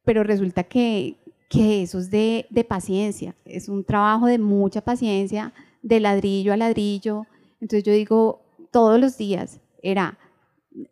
Pero 0.04 0.22
resulta 0.22 0.64
que, 0.64 1.16
que 1.48 1.82
eso 1.82 1.98
es 1.98 2.10
de, 2.10 2.46
de, 2.50 2.64
paciencia, 2.64 3.34
es 3.44 3.68
un 3.68 3.84
trabajo 3.84 4.26
de 4.26 4.38
mucha 4.38 4.80
paciencia, 4.80 5.52
de 5.82 6.00
ladrillo 6.00 6.52
a 6.52 6.56
ladrillo. 6.56 7.26
Entonces 7.60 7.84
yo 7.84 7.92
digo, 7.92 8.42
todos 8.70 9.00
los 9.00 9.16
días 9.16 9.60
era, 9.82 10.18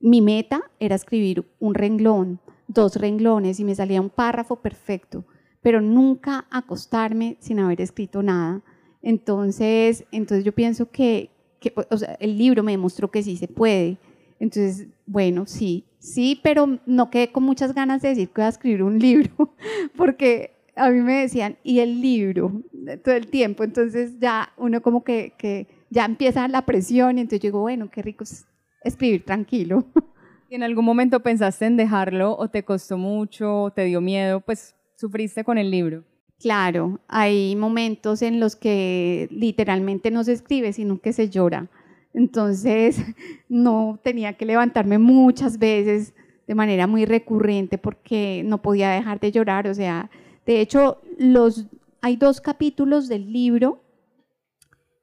mi 0.00 0.20
meta 0.20 0.62
era 0.78 0.94
escribir 0.94 1.44
un 1.58 1.74
renglón, 1.74 2.40
dos 2.68 2.96
renglones 2.96 3.60
y 3.60 3.64
me 3.64 3.74
salía 3.74 4.00
un 4.00 4.10
párrafo 4.10 4.56
perfecto, 4.56 5.24
pero 5.60 5.80
nunca 5.80 6.46
acostarme 6.50 7.36
sin 7.40 7.58
haber 7.58 7.80
escrito 7.80 8.22
nada. 8.22 8.62
Entonces, 9.02 10.04
entonces 10.12 10.44
yo 10.44 10.52
pienso 10.52 10.90
que, 10.90 11.31
que 11.62 11.72
o 11.90 11.96
sea, 11.96 12.14
el 12.20 12.36
libro 12.36 12.62
me 12.62 12.72
demostró 12.72 13.10
que 13.10 13.22
sí 13.22 13.36
se 13.36 13.48
puede. 13.48 13.96
Entonces, 14.38 14.88
bueno, 15.06 15.46
sí, 15.46 15.84
sí, 15.98 16.40
pero 16.42 16.78
no 16.84 17.10
quedé 17.10 17.30
con 17.30 17.44
muchas 17.44 17.72
ganas 17.74 18.02
de 18.02 18.10
decir 18.10 18.28
que 18.28 18.40
voy 18.40 18.46
a 18.46 18.48
escribir 18.48 18.82
un 18.82 18.98
libro, 19.06 19.54
porque 19.96 20.50
a 20.74 20.90
mí 20.90 21.00
me 21.00 21.20
decían, 21.20 21.56
¿y 21.62 21.78
el 21.78 22.00
libro? 22.00 22.62
Todo 23.04 23.14
el 23.14 23.28
tiempo. 23.28 23.64
Entonces 23.64 24.18
ya 24.18 24.52
uno 24.56 24.82
como 24.82 25.04
que, 25.04 25.34
que 25.38 25.68
ya 25.90 26.04
empieza 26.04 26.48
la 26.48 26.66
presión 26.66 27.18
y 27.18 27.20
entonces 27.22 27.40
yo 27.40 27.48
digo, 27.48 27.60
bueno, 27.60 27.90
qué 27.90 28.02
rico 28.02 28.24
es 28.24 28.44
escribir 28.82 29.24
tranquilo. 29.24 29.84
¿Y 30.50 30.56
en 30.56 30.62
algún 30.62 30.84
momento 30.84 31.20
pensaste 31.20 31.64
en 31.64 31.76
dejarlo 31.76 32.36
o 32.36 32.48
te 32.48 32.62
costó 32.62 32.98
mucho 32.98 33.62
o 33.62 33.70
te 33.70 33.84
dio 33.84 34.00
miedo? 34.00 34.40
Pues 34.40 34.74
sufriste 34.96 35.44
con 35.44 35.56
el 35.56 35.70
libro. 35.70 36.04
Claro, 36.42 36.98
hay 37.06 37.54
momentos 37.54 38.20
en 38.20 38.40
los 38.40 38.56
que 38.56 39.28
literalmente 39.30 40.10
no 40.10 40.24
se 40.24 40.32
escribe, 40.32 40.72
sino 40.72 41.00
que 41.00 41.12
se 41.12 41.30
llora. 41.30 41.68
Entonces, 42.12 43.00
no 43.48 44.00
tenía 44.02 44.32
que 44.32 44.44
levantarme 44.44 44.98
muchas 44.98 45.60
veces 45.60 46.14
de 46.48 46.56
manera 46.56 46.88
muy 46.88 47.04
recurrente 47.04 47.78
porque 47.78 48.42
no 48.44 48.60
podía 48.60 48.90
dejar 48.90 49.20
de 49.20 49.30
llorar. 49.30 49.68
O 49.68 49.74
sea, 49.74 50.10
de 50.44 50.60
hecho, 50.60 50.98
los, 51.16 51.66
hay 52.00 52.16
dos 52.16 52.40
capítulos 52.40 53.06
del 53.06 53.32
libro 53.32 53.84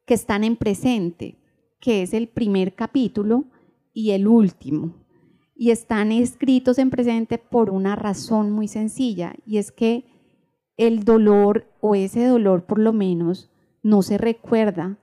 que 0.05 0.15
están 0.15 0.43
en 0.43 0.57
presente, 0.57 1.37
que 1.79 2.01
es 2.01 2.13
el 2.13 2.27
primer 2.27 2.75
capítulo 2.75 3.45
y 3.93 4.11
el 4.11 4.27
último. 4.27 4.93
Y 5.55 5.71
están 5.71 6.11
escritos 6.11 6.79
en 6.79 6.89
presente 6.89 7.37
por 7.37 7.69
una 7.69 7.95
razón 7.95 8.51
muy 8.51 8.67
sencilla, 8.67 9.35
y 9.45 9.57
es 9.57 9.71
que 9.71 10.18
el 10.79 11.03
dolor, 11.03 11.65
o 11.81 11.93
ese 11.93 12.25
dolor 12.25 12.63
por 12.63 12.79
lo 12.79 12.93
menos, 12.93 13.51
no 13.83 14.01
se 14.01 14.17
recuerda. 14.17 14.97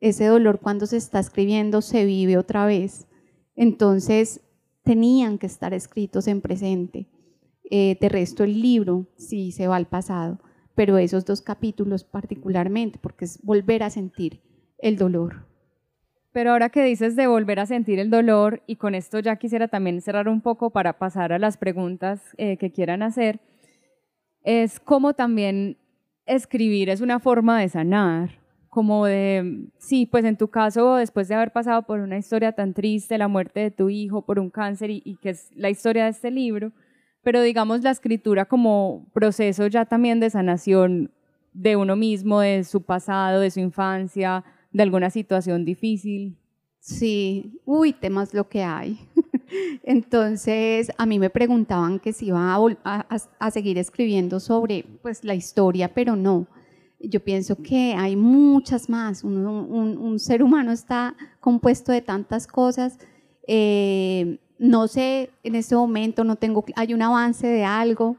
Ese 0.00 0.24
dolor 0.24 0.58
cuando 0.58 0.86
se 0.86 0.96
está 0.96 1.20
escribiendo 1.20 1.82
se 1.82 2.06
vive 2.06 2.38
otra 2.38 2.64
vez. 2.64 3.06
Entonces, 3.54 4.40
tenían 4.84 5.36
que 5.36 5.44
estar 5.44 5.74
escritos 5.74 6.28
en 6.28 6.40
presente. 6.40 7.08
Eh, 7.70 7.98
de 8.00 8.08
resto, 8.08 8.42
el 8.42 8.62
libro 8.62 9.06
sí 9.16 9.52
se 9.52 9.68
va 9.68 9.76
al 9.76 9.86
pasado, 9.86 10.38
pero 10.74 10.96
esos 10.96 11.26
dos 11.26 11.42
capítulos 11.42 12.04
particularmente, 12.04 12.98
porque 12.98 13.26
es 13.26 13.38
volver 13.42 13.82
a 13.82 13.90
sentir 13.90 14.40
el 14.78 14.96
dolor. 14.96 15.44
Pero 16.32 16.52
ahora 16.52 16.70
que 16.70 16.82
dices 16.82 17.16
de 17.16 17.26
volver 17.26 17.60
a 17.60 17.66
sentir 17.66 17.98
el 17.98 18.08
dolor, 18.08 18.62
y 18.66 18.76
con 18.76 18.94
esto 18.94 19.18
ya 19.18 19.36
quisiera 19.36 19.68
también 19.68 20.00
cerrar 20.00 20.26
un 20.26 20.40
poco 20.40 20.70
para 20.70 20.98
pasar 20.98 21.34
a 21.34 21.38
las 21.38 21.58
preguntas 21.58 22.22
eh, 22.38 22.56
que 22.56 22.72
quieran 22.72 23.02
hacer, 23.02 23.40
es 24.48 24.80
como 24.80 25.12
también 25.12 25.76
escribir 26.24 26.88
es 26.88 27.02
una 27.02 27.20
forma 27.20 27.60
de 27.60 27.68
sanar, 27.68 28.30
como 28.70 29.04
de, 29.04 29.68
sí, 29.76 30.06
pues 30.06 30.24
en 30.24 30.38
tu 30.38 30.48
caso, 30.48 30.94
después 30.94 31.28
de 31.28 31.34
haber 31.34 31.52
pasado 31.52 31.82
por 31.82 32.00
una 32.00 32.16
historia 32.16 32.52
tan 32.52 32.72
triste, 32.72 33.18
la 33.18 33.28
muerte 33.28 33.60
de 33.60 33.70
tu 33.70 33.90
hijo, 33.90 34.24
por 34.24 34.38
un 34.38 34.48
cáncer, 34.48 34.88
y, 34.88 35.18
que 35.20 35.30
es 35.30 35.50
la 35.54 35.68
historia 35.68 36.04
de 36.04 36.10
este 36.10 36.30
libro, 36.30 36.72
pero 37.22 37.42
digamos 37.42 37.82
la 37.82 37.90
escritura 37.90 38.46
como 38.46 39.06
proceso 39.12 39.66
ya 39.66 39.84
también 39.84 40.18
de 40.18 40.30
sanación 40.30 41.12
de 41.52 41.76
uno 41.76 41.94
mismo, 41.94 42.40
de 42.40 42.64
su 42.64 42.80
pasado, 42.80 43.40
de 43.40 43.50
su 43.50 43.60
infancia, 43.60 44.44
de 44.72 44.82
alguna 44.82 45.10
situación 45.10 45.66
difícil. 45.66 46.38
Sí, 46.80 47.60
uy, 47.66 47.92
temas 47.92 48.32
lo 48.32 48.48
que 48.48 48.62
hay. 48.62 48.98
Entonces, 49.82 50.90
a 50.96 51.06
mí 51.06 51.18
me 51.18 51.30
preguntaban 51.30 51.98
que 51.98 52.12
si 52.12 52.26
iba 52.26 52.56
a, 52.84 53.50
seguir 53.50 53.78
escribiendo 53.78 54.40
sobre 54.40 54.84
pues, 55.02 55.24
la 55.24 55.34
historia, 55.34 55.92
pero 55.94 56.16
no. 56.16 56.46
Yo 57.00 57.20
pienso 57.20 57.56
que 57.56 57.94
hay 57.96 58.16
muchas 58.16 58.88
más. 58.88 59.22
Un, 59.24 60.18
ser 60.18 60.42
humano 60.42 60.72
está 60.72 61.14
compuesto 61.40 61.92
de 61.92 62.02
tantas 62.02 62.46
cosas. 62.46 62.98
Eh, 63.46 64.38
no 64.58 64.88
sé, 64.88 65.30
en 65.42 65.54
este 65.54 65.76
momento 65.76 66.24
no 66.24 66.36
tengo, 66.36 66.64
hay 66.74 66.92
un 66.92 67.02
avance 67.02 67.46
de 67.46 67.64
algo, 67.64 68.16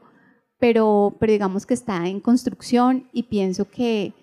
pero, 0.58 1.16
pero 1.20 1.32
digamos 1.32 1.66
que 1.66 1.74
está 1.74 2.08
en 2.08 2.20
construcción 2.20 3.08
y 3.12 3.24
pienso 3.24 3.68
que, 3.68 4.14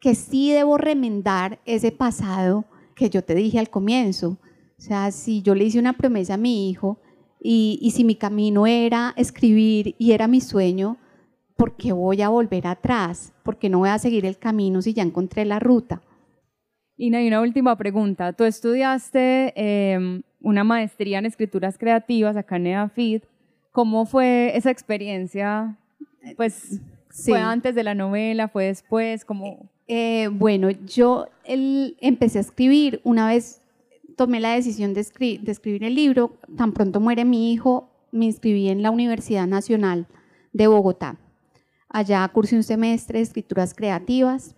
que 0.00 0.14
sí 0.14 0.52
debo 0.52 0.78
remendar 0.78 1.60
ese 1.66 1.92
pasado 1.92 2.64
que 2.94 3.10
yo 3.10 3.22
te 3.22 3.34
dije 3.34 3.58
al 3.58 3.70
comienzo. 3.70 4.38
O 4.78 4.82
sea, 4.82 5.10
si 5.10 5.42
yo 5.42 5.54
le 5.54 5.64
hice 5.64 5.78
una 5.78 5.94
promesa 5.94 6.34
a 6.34 6.38
mi 6.38 6.68
hijo 6.70 6.98
y, 7.40 7.78
y 7.80 7.92
si 7.92 8.04
mi 8.04 8.16
camino 8.16 8.66
era 8.66 9.14
escribir 9.16 9.94
y 9.98 10.12
era 10.12 10.28
mi 10.28 10.40
sueño, 10.40 10.98
¿por 11.56 11.76
qué 11.76 11.92
voy 11.92 12.22
a 12.22 12.28
volver 12.28 12.66
atrás? 12.66 13.32
¿Por 13.42 13.58
qué 13.58 13.68
no 13.68 13.78
voy 13.78 13.88
a 13.88 13.98
seguir 13.98 14.26
el 14.26 14.38
camino 14.38 14.82
si 14.82 14.92
ya 14.92 15.02
encontré 15.02 15.44
la 15.44 15.58
ruta? 15.58 16.02
Y 16.96 17.14
hay 17.14 17.28
una 17.28 17.40
última 17.40 17.76
pregunta. 17.76 18.32
Tú 18.32 18.44
estudiaste 18.44 19.52
em, 19.54 20.22
una 20.40 20.64
maestría 20.64 21.18
en 21.18 21.26
escrituras 21.26 21.76
creativas 21.76 22.36
acá 22.36 22.56
en 22.56 22.68
EAFID. 22.68 23.22
¿Cómo 23.70 24.06
fue 24.06 24.56
esa 24.56 24.70
experiencia? 24.70 25.76
Pues, 26.36 26.80
¿fue 27.10 27.38
antes 27.38 27.74
de 27.74 27.82
la 27.82 27.94
novela? 27.94 28.48
¿Fue 28.48 28.66
después? 28.66 29.24
¿Cómo? 29.24 29.68
Eh, 29.86 30.28
bueno, 30.32 30.70
yo 30.70 31.26
empecé 31.44 32.38
a 32.38 32.40
escribir 32.40 33.00
una 33.04 33.28
vez 33.28 33.60
tomé 34.16 34.40
la 34.40 34.54
decisión 34.54 34.94
de, 34.94 35.06
de, 35.42 35.52
escribir 35.52 35.84
el 35.84 35.94
libro, 35.94 36.38
tan 36.56 36.72
pronto 36.72 37.00
muere 37.00 37.24
mi 37.24 37.52
hijo, 37.52 37.90
me 38.10 38.24
inscribí 38.24 38.68
en 38.68 38.82
la 38.82 38.90
Universidad 38.90 39.46
Nacional 39.46 40.06
de 40.52 40.66
Bogotá. 40.66 41.18
Allá 41.88 42.26
cursé 42.28 42.56
un 42.56 42.62
semestre 42.62 43.18
de 43.18 43.24
escrituras 43.24 43.74
creativas. 43.74 44.56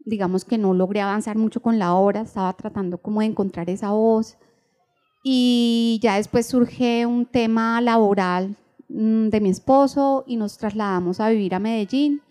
Digamos 0.00 0.44
que 0.44 0.58
no 0.58 0.74
logré 0.74 1.00
avanzar 1.00 1.36
mucho 1.36 1.60
con 1.60 1.78
la 1.78 1.94
obra, 1.94 2.22
estaba 2.22 2.52
tratando 2.54 2.98
como 2.98 3.20
de 3.20 3.26
encontrar 3.26 3.70
esa 3.70 3.92
voz. 3.92 4.36
Y 5.22 5.98
ya 6.02 6.16
después 6.16 6.46
surge 6.46 7.06
un 7.06 7.26
tema 7.26 7.80
laboral 7.80 8.56
mm, 8.88 9.28
de 9.28 9.40
mi 9.40 9.50
esposo 9.50 10.24
y 10.26 10.36
nos 10.36 10.58
trasladamos 10.58 11.20
a 11.20 11.28
vivir 11.30 11.54
a 11.54 11.58
Medellín 11.58 12.22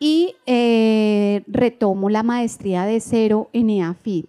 y 0.00 0.36
eh, 0.46 1.42
retomo 1.46 2.08
la 2.08 2.22
maestría 2.22 2.84
de 2.84 3.00
cero 3.00 3.48
en 3.52 3.70
EAFID. 3.70 4.26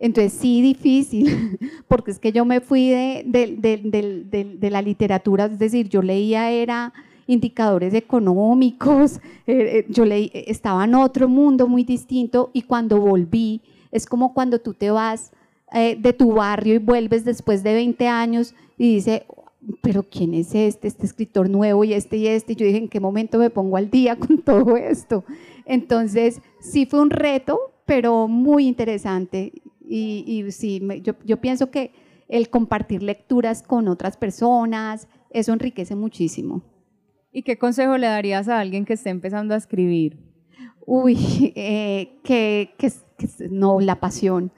Entonces 0.00 0.32
sí, 0.32 0.62
difícil, 0.62 1.58
porque 1.88 2.10
es 2.10 2.18
que 2.18 2.32
yo 2.32 2.44
me 2.44 2.60
fui 2.60 2.88
de, 2.88 4.68
la 4.70 4.82
literatura, 4.82 5.44
es 5.44 5.58
decir, 5.58 5.88
yo 5.88 6.02
leía 6.02 6.50
era 6.50 6.92
indicadores 7.26 7.94
económicos, 7.94 9.18
eh, 9.46 9.84
eh, 9.84 9.86
yo 9.88 10.04
leí, 10.04 10.32
estaba 10.34 10.84
en 10.84 10.96
otro 10.96 11.28
mundo 11.28 11.68
muy 11.68 11.84
distinto 11.84 12.50
y 12.52 12.62
cuando 12.62 12.98
volví, 12.98 13.60
es 13.92 14.06
como 14.06 14.34
cuando 14.34 14.58
tú 14.58 14.74
te 14.74 14.90
vas 14.90 15.32
de 15.72 16.12
tu 16.14 16.32
barrio 16.32 16.74
y 16.74 16.78
vuelves 16.78 17.24
después 17.24 17.62
de 17.62 17.74
20 17.74 18.08
años 18.08 18.56
y 18.76 18.94
dice, 18.94 19.24
pero 19.82 20.02
¿quién 20.02 20.34
es 20.34 20.54
este, 20.54 20.88
este 20.88 21.06
escritor 21.06 21.48
nuevo 21.48 21.84
y 21.84 21.92
este 21.92 22.16
y 22.16 22.26
este? 22.26 22.52
Y 22.52 22.56
yo 22.56 22.66
dije, 22.66 22.78
¿en 22.78 22.88
qué 22.88 23.00
momento 23.00 23.38
me 23.38 23.50
pongo 23.50 23.76
al 23.76 23.90
día 23.90 24.16
con 24.16 24.38
todo 24.44 24.76
esto? 24.76 25.24
Entonces, 25.64 26.40
sí 26.60 26.86
fue 26.86 27.00
un 27.00 27.10
reto, 27.10 27.72
pero 27.86 28.28
muy 28.28 28.66
interesante. 28.66 29.52
Y, 29.92 30.44
sí, 30.52 30.80
yo, 31.02 31.14
yo 31.24 31.40
pienso 31.40 31.70
que 31.72 31.92
el 32.28 32.48
compartir 32.48 33.02
lecturas 33.02 33.62
con 33.62 33.88
otras 33.88 34.16
personas, 34.16 35.08
eso 35.30 35.52
enriquece 35.52 35.96
muchísimo. 35.96 36.62
¿Y 37.32 37.42
qué 37.42 37.58
consejo 37.58 37.98
le 37.98 38.06
darías 38.06 38.48
a 38.48 38.60
alguien 38.60 38.84
que 38.84 38.92
esté 38.92 39.10
empezando 39.10 39.54
a 39.54 39.56
escribir? 39.56 40.18
Uy, 40.86 41.52
eh, 41.56 42.20
que, 42.22 42.74
que, 42.78 42.92
no, 43.50 43.80
la 43.80 43.98
pasión. 43.98 44.52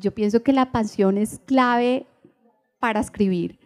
yo 0.00 0.14
pienso 0.14 0.42
que 0.42 0.52
la 0.54 0.72
pasión 0.72 1.18
es 1.18 1.40
clave 1.46 2.06
para 2.78 3.00
escribir 3.00 3.58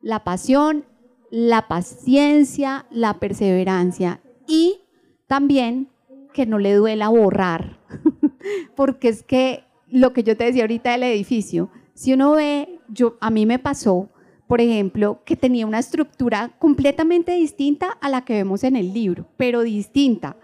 la 0.00 0.24
pasión, 0.24 0.84
la 1.30 1.68
paciencia, 1.68 2.86
la 2.90 3.20
perseverancia 3.20 4.20
y 4.46 4.80
también 5.26 5.88
que 6.32 6.46
no 6.46 6.58
le 6.58 6.74
duela 6.74 7.08
borrar, 7.08 7.78
porque 8.76 9.08
es 9.08 9.22
que 9.22 9.64
lo 9.90 10.12
que 10.12 10.22
yo 10.22 10.36
te 10.36 10.44
decía 10.44 10.62
ahorita 10.62 10.92
del 10.92 11.04
edificio, 11.04 11.70
si 11.94 12.12
uno 12.12 12.32
ve, 12.32 12.80
yo, 12.88 13.16
a 13.20 13.30
mí 13.30 13.46
me 13.46 13.58
pasó, 13.58 14.08
por 14.46 14.60
ejemplo, 14.60 15.20
que 15.24 15.36
tenía 15.36 15.66
una 15.66 15.78
estructura 15.78 16.56
completamente 16.58 17.32
distinta 17.32 17.90
a 18.00 18.08
la 18.08 18.24
que 18.24 18.34
vemos 18.34 18.64
en 18.64 18.76
el 18.76 18.92
libro, 18.92 19.26
pero 19.36 19.62
distinta. 19.62 20.36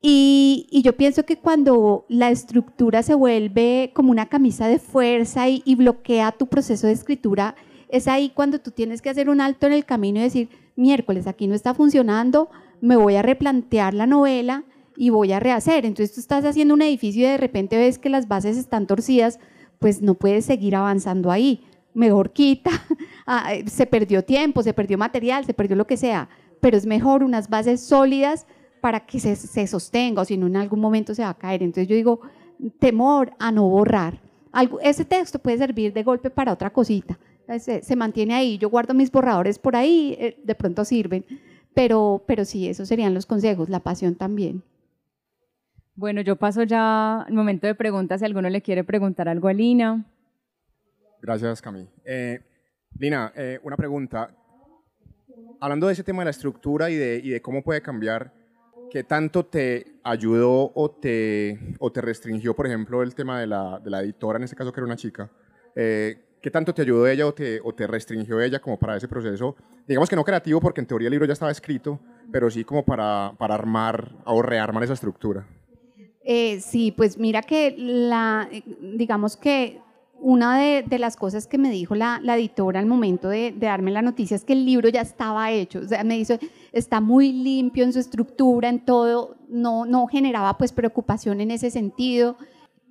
Y, 0.00 0.80
yo 0.82 0.96
pienso 0.96 1.24
que 1.24 1.36
cuando 1.36 2.04
la 2.08 2.30
estructura 2.30 3.02
se 3.02 3.14
vuelve 3.14 3.92
como 3.94 4.10
una 4.10 4.26
camisa 4.26 4.66
de 4.66 4.80
fuerza 4.80 5.48
y, 5.48 5.62
y 5.64 5.76
bloquea 5.76 6.32
tu 6.32 6.48
proceso 6.48 6.88
de 6.88 6.94
escritura, 6.94 7.54
es 7.88 8.08
ahí 8.08 8.30
cuando 8.30 8.58
tú 8.58 8.72
tienes 8.72 9.02
que 9.02 9.10
hacer 9.10 9.28
un 9.28 9.40
alto 9.40 9.66
en 9.66 9.74
el 9.74 9.84
camino 9.84 10.18
y 10.18 10.22
decir, 10.22 10.48
miércoles, 10.74 11.26
aquí 11.26 11.46
no 11.46 11.54
está 11.54 11.74
funcionando, 11.74 12.50
me 12.80 12.96
voy 12.96 13.14
a 13.14 13.22
replantear 13.22 13.94
la 13.94 14.06
novela 14.06 14.64
y 14.96 15.10
voy 15.10 15.32
a 15.32 15.40
rehacer. 15.40 15.84
Entonces 15.84 16.14
tú 16.14 16.20
estás 16.20 16.44
haciendo 16.44 16.74
un 16.74 16.82
edificio 16.82 17.22
y 17.22 17.30
de 17.30 17.36
repente 17.36 17.76
ves 17.76 17.98
que 17.98 18.08
las 18.08 18.28
bases 18.28 18.56
están 18.56 18.86
torcidas, 18.86 19.38
pues 19.78 20.02
no 20.02 20.14
puedes 20.14 20.44
seguir 20.44 20.76
avanzando 20.76 21.30
ahí. 21.30 21.64
Mejor 21.94 22.32
quita, 22.32 22.70
ah, 23.26 23.52
se 23.66 23.86
perdió 23.86 24.24
tiempo, 24.24 24.62
se 24.62 24.74
perdió 24.74 24.98
material, 24.98 25.44
se 25.44 25.54
perdió 25.54 25.76
lo 25.76 25.86
que 25.86 25.96
sea, 25.96 26.28
pero 26.60 26.76
es 26.76 26.86
mejor 26.86 27.22
unas 27.22 27.48
bases 27.48 27.80
sólidas 27.80 28.46
para 28.80 29.00
que 29.00 29.20
se, 29.20 29.36
se 29.36 29.66
sostenga 29.66 30.22
o 30.22 30.24
si 30.24 30.36
no 30.36 30.46
en 30.46 30.56
algún 30.56 30.80
momento 30.80 31.14
se 31.14 31.22
va 31.22 31.30
a 31.30 31.38
caer. 31.38 31.62
Entonces 31.62 31.88
yo 31.88 31.94
digo, 31.94 32.20
temor 32.78 33.32
a 33.38 33.52
no 33.52 33.68
borrar. 33.68 34.20
Algo, 34.52 34.80
ese 34.80 35.04
texto 35.04 35.38
puede 35.38 35.58
servir 35.58 35.92
de 35.92 36.02
golpe 36.02 36.30
para 36.30 36.52
otra 36.52 36.70
cosita, 36.70 37.18
se, 37.58 37.96
mantiene 37.96 38.34
ahí. 38.34 38.58
Yo 38.58 38.68
guardo 38.68 38.94
mis 38.94 39.10
borradores 39.10 39.58
por 39.58 39.76
ahí, 39.76 40.16
eh, 40.18 40.38
de 40.42 40.54
pronto 40.54 40.84
sirven, 40.84 41.24
pero, 41.74 42.22
pero 42.26 42.44
sí, 42.44 42.68
esos 42.68 42.88
serían 42.88 43.14
los 43.14 43.26
consejos, 43.26 43.68
la 43.68 43.80
pasión 43.80 44.14
también. 44.14 44.62
Bueno, 46.02 46.20
yo 46.20 46.34
paso 46.34 46.64
ya 46.64 47.20
al 47.20 47.32
momento 47.32 47.68
de 47.68 47.76
preguntas, 47.76 48.18
si 48.18 48.26
alguno 48.26 48.50
le 48.50 48.60
quiere 48.60 48.82
preguntar 48.82 49.28
algo 49.28 49.46
a 49.46 49.52
Lina. 49.52 50.04
Gracias, 51.20 51.62
Cami. 51.62 51.88
Eh, 52.04 52.40
Lina, 52.98 53.32
eh, 53.36 53.60
una 53.62 53.76
pregunta. 53.76 54.34
Hablando 55.60 55.86
de 55.86 55.92
ese 55.92 56.02
tema 56.02 56.22
de 56.22 56.24
la 56.24 56.30
estructura 56.32 56.90
y 56.90 56.96
de, 56.96 57.20
y 57.22 57.30
de 57.30 57.40
cómo 57.40 57.62
puede 57.62 57.82
cambiar, 57.82 58.32
¿qué 58.90 59.04
tanto 59.04 59.46
te 59.46 60.00
ayudó 60.02 60.72
o 60.74 60.90
te, 60.90 61.76
o 61.78 61.92
te 61.92 62.00
restringió, 62.00 62.56
por 62.56 62.66
ejemplo, 62.66 63.04
el 63.04 63.14
tema 63.14 63.38
de 63.38 63.46
la, 63.46 63.78
de 63.78 63.88
la 63.88 64.00
editora, 64.00 64.38
en 64.38 64.42
este 64.42 64.56
caso 64.56 64.72
que 64.72 64.80
era 64.80 64.86
una 64.86 64.96
chica? 64.96 65.30
Eh, 65.76 66.16
¿Qué 66.42 66.50
tanto 66.50 66.74
te 66.74 66.82
ayudó 66.82 67.06
ella 67.06 67.28
o 67.28 67.32
te, 67.32 67.60
o 67.62 67.72
te 67.72 67.86
restringió 67.86 68.40
ella 68.40 68.58
como 68.58 68.76
para 68.76 68.96
ese 68.96 69.06
proceso? 69.06 69.54
Digamos 69.86 70.10
que 70.10 70.16
no 70.16 70.24
creativo, 70.24 70.60
porque 70.60 70.80
en 70.80 70.88
teoría 70.88 71.06
el 71.06 71.12
libro 71.12 71.28
ya 71.28 71.34
estaba 71.34 71.52
escrito, 71.52 72.00
pero 72.32 72.50
sí 72.50 72.64
como 72.64 72.84
para, 72.84 73.34
para 73.38 73.54
armar 73.54 74.10
o 74.24 74.42
rearmar 74.42 74.82
esa 74.82 74.94
estructura. 74.94 75.46
Eh, 76.24 76.60
sí, 76.60 76.92
pues 76.92 77.18
mira 77.18 77.42
que 77.42 77.74
la, 77.76 78.48
digamos 78.80 79.36
que 79.36 79.80
una 80.20 80.56
de, 80.56 80.84
de, 80.86 80.98
las 81.00 81.16
cosas 81.16 81.48
que 81.48 81.58
me 81.58 81.68
dijo 81.70 81.96
la, 81.96 82.20
la 82.22 82.36
editora 82.36 82.78
al 82.78 82.86
momento 82.86 83.28
de, 83.28 83.50
de, 83.50 83.66
darme 83.66 83.90
la 83.90 84.02
noticia 84.02 84.36
es 84.36 84.44
que 84.44 84.52
el 84.52 84.64
libro 84.64 84.88
ya 84.88 85.00
estaba 85.00 85.50
hecho. 85.50 85.80
O 85.80 85.88
sea, 85.88 86.04
me 86.04 86.16
dice, 86.16 86.38
está 86.70 87.00
muy 87.00 87.32
limpio 87.32 87.82
en 87.82 87.92
su 87.92 87.98
estructura, 87.98 88.68
en 88.68 88.84
todo, 88.84 89.36
no, 89.48 89.84
no 89.84 90.06
generaba 90.06 90.56
pues 90.56 90.72
preocupación 90.72 91.40
en 91.40 91.50
ese 91.50 91.70
sentido 91.70 92.36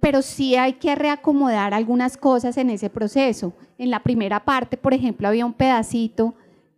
pero 0.01 0.23
sí 0.23 0.55
hay 0.55 0.73
que 0.73 0.95
reacomodar 0.95 1.73
algunas 1.73 2.17
cosas 2.17 2.57
en 2.57 2.71
ese 2.71 2.89
proceso. 2.89 3.53
En 3.77 3.91
la 3.91 4.01
primera 4.01 4.43
parte, 4.43 4.75
por 4.75 4.93
ejemplo, 4.93 5.27
había 5.27 5.45
un 5.45 5.53
pedacito 5.53 6.33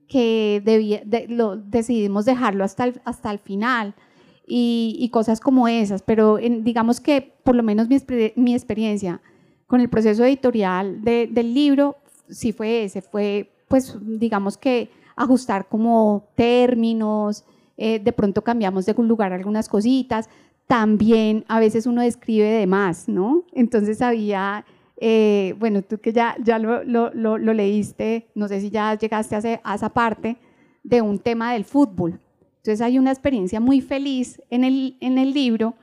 que 0.09 0.61
debía, 0.63 1.01
lo, 1.29 1.55
decidimos 1.55 2.25
dejarlo 2.25 2.65
hasta 2.65 2.83
el, 2.83 3.01
hasta 3.05 3.31
el 3.31 3.39
final 3.39 3.95
y, 4.45 5.09
cosas 5.11 5.39
como 5.39 5.67
esas, 5.67 6.01
pero 6.01 6.37
digamos 6.37 6.99
que 6.99 7.33
por 7.43 7.55
lo 7.55 7.63
menos 7.63 7.87
mi, 7.87 7.97
mi, 8.35 8.53
experiencia, 8.53 9.21
con 9.67 9.79
el 9.81 9.89
proceso 9.89 10.23
editorial 10.25 11.03
del 11.03 11.53
libro, 11.53 11.97
sí 12.29 12.51
fue 12.51 12.83
ese, 12.83 13.01
fue 13.01 13.51
pues 13.67 13.97
digamos 14.01 14.57
que 14.57 14.89
ajustar 15.15 15.67
como 15.67 16.27
términos, 16.35 17.45
eh, 17.77 17.99
de 17.99 18.13
pronto 18.13 18.43
cambiamos 18.43 18.85
de 18.85 18.93
lugar 18.93 19.33
algunas 19.33 19.67
cositas, 19.67 20.29
también 20.67 21.43
a 21.47 21.59
veces 21.59 21.85
uno 21.85 22.01
escribe 22.01 22.49
de 22.49 22.67
más, 22.67 23.09
¿no? 23.09 23.43
Entonces 23.51 24.01
había, 24.01 24.65
eh, 24.97 25.55
bueno, 25.59 25.81
tú 25.81 25.99
que 25.99 26.13
ya, 26.13 26.35
ya 26.43 26.59
lo, 26.59 26.83
lo, 26.83 27.11
lo, 27.13 27.53
leíste, 27.53 28.27
no 28.35 28.47
sé 28.47 28.61
si 28.61 28.69
ya 28.69 28.97
llegaste 28.97 29.35
a, 29.63 29.75
esa 29.75 29.89
parte 29.89 30.37
de 30.83 31.01
un 31.01 31.19
tema 31.19 31.53
del 31.53 31.65
fútbol. 31.65 32.19
Entonces 32.63 32.79
hay 32.79 32.97
una 32.97 33.11
experiencia 33.11 33.59
muy 33.59 33.81
feliz 33.81 34.41
en 34.49 34.63
el, 34.63 34.95
en 35.01 35.17
el 35.17 35.33
libro 35.33 35.73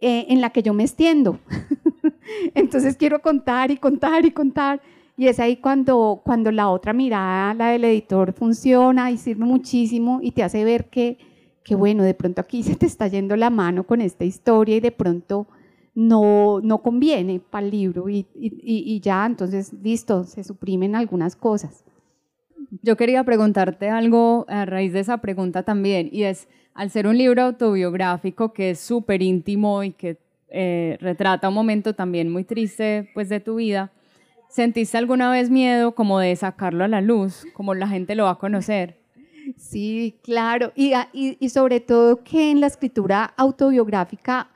eh, 0.00 0.26
en 0.28 0.40
la 0.40 0.50
que 0.50 0.62
yo 0.62 0.72
me 0.72 0.84
extiendo. 0.84 1.40
Entonces 2.54 2.96
quiero 2.96 3.20
contar 3.20 3.72
y 3.72 3.76
contar 3.76 4.24
y 4.24 4.30
contar. 4.30 4.80
Y 5.16 5.26
es 5.26 5.40
ahí 5.40 5.56
cuando, 5.56 6.22
cuando 6.24 6.52
la 6.52 6.68
otra 6.68 6.92
mirada, 6.92 7.54
la 7.54 7.70
del 7.70 7.82
editor, 7.86 8.32
funciona 8.34 9.10
y 9.10 9.18
sirve 9.18 9.44
muchísimo 9.44 10.20
y 10.22 10.30
te 10.30 10.44
hace 10.44 10.62
ver 10.62 10.90
que, 10.90 11.18
que, 11.64 11.74
bueno, 11.74 12.04
de 12.04 12.14
pronto 12.14 12.40
aquí 12.40 12.62
se 12.62 12.76
te 12.76 12.86
está 12.86 13.08
yendo 13.08 13.34
la 13.34 13.50
mano 13.50 13.82
con 13.84 14.00
esta 14.00 14.24
historia 14.24 14.76
y 14.76 14.80
de 14.80 14.92
pronto 14.92 15.48
no, 15.92 16.60
no 16.60 16.82
conviene 16.82 17.40
para 17.40 17.66
el 17.66 17.72
libro 17.72 18.08
y, 18.08 18.28
y, 18.36 18.52
y 18.62 19.00
ya, 19.00 19.26
entonces, 19.26 19.72
listo, 19.72 20.22
se 20.22 20.44
suprimen 20.44 20.94
algunas 20.94 21.34
cosas. 21.34 21.84
Yo 22.80 22.96
quería 22.96 23.22
preguntarte 23.24 23.90
algo 23.90 24.46
a 24.48 24.64
raíz 24.64 24.94
de 24.94 25.00
esa 25.00 25.18
pregunta 25.18 25.62
también, 25.62 26.08
y 26.10 26.22
es, 26.22 26.48
al 26.72 26.90
ser 26.90 27.06
un 27.06 27.18
libro 27.18 27.42
autobiográfico 27.42 28.54
que 28.54 28.70
es 28.70 28.80
súper 28.80 29.20
íntimo 29.20 29.82
y 29.82 29.90
que 29.90 30.16
eh, 30.48 30.96
retrata 31.00 31.48
un 31.48 31.54
momento 31.54 31.94
también 31.94 32.30
muy 32.30 32.44
triste 32.44 33.10
pues, 33.12 33.28
de 33.28 33.40
tu 33.40 33.56
vida, 33.56 33.92
¿sentiste 34.48 34.96
alguna 34.96 35.30
vez 35.30 35.50
miedo 35.50 35.94
como 35.94 36.18
de 36.18 36.34
sacarlo 36.34 36.84
a 36.84 36.88
la 36.88 37.02
luz, 37.02 37.44
como 37.52 37.74
la 37.74 37.88
gente 37.88 38.14
lo 38.14 38.24
va 38.24 38.30
a 38.30 38.38
conocer? 38.38 38.96
Sí, 39.58 40.18
claro, 40.22 40.72
y, 40.74 40.92
y 41.12 41.48
sobre 41.50 41.80
todo 41.80 42.22
que 42.24 42.50
en 42.50 42.60
la 42.60 42.68
escritura 42.68 43.34
autobiográfica 43.36 44.48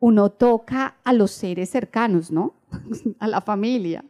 uno 0.00 0.30
toca 0.30 0.96
a 1.04 1.12
los 1.12 1.32
seres 1.32 1.68
cercanos, 1.70 2.30
¿no? 2.30 2.54
a 3.18 3.28
la 3.28 3.40
familia. 3.40 4.04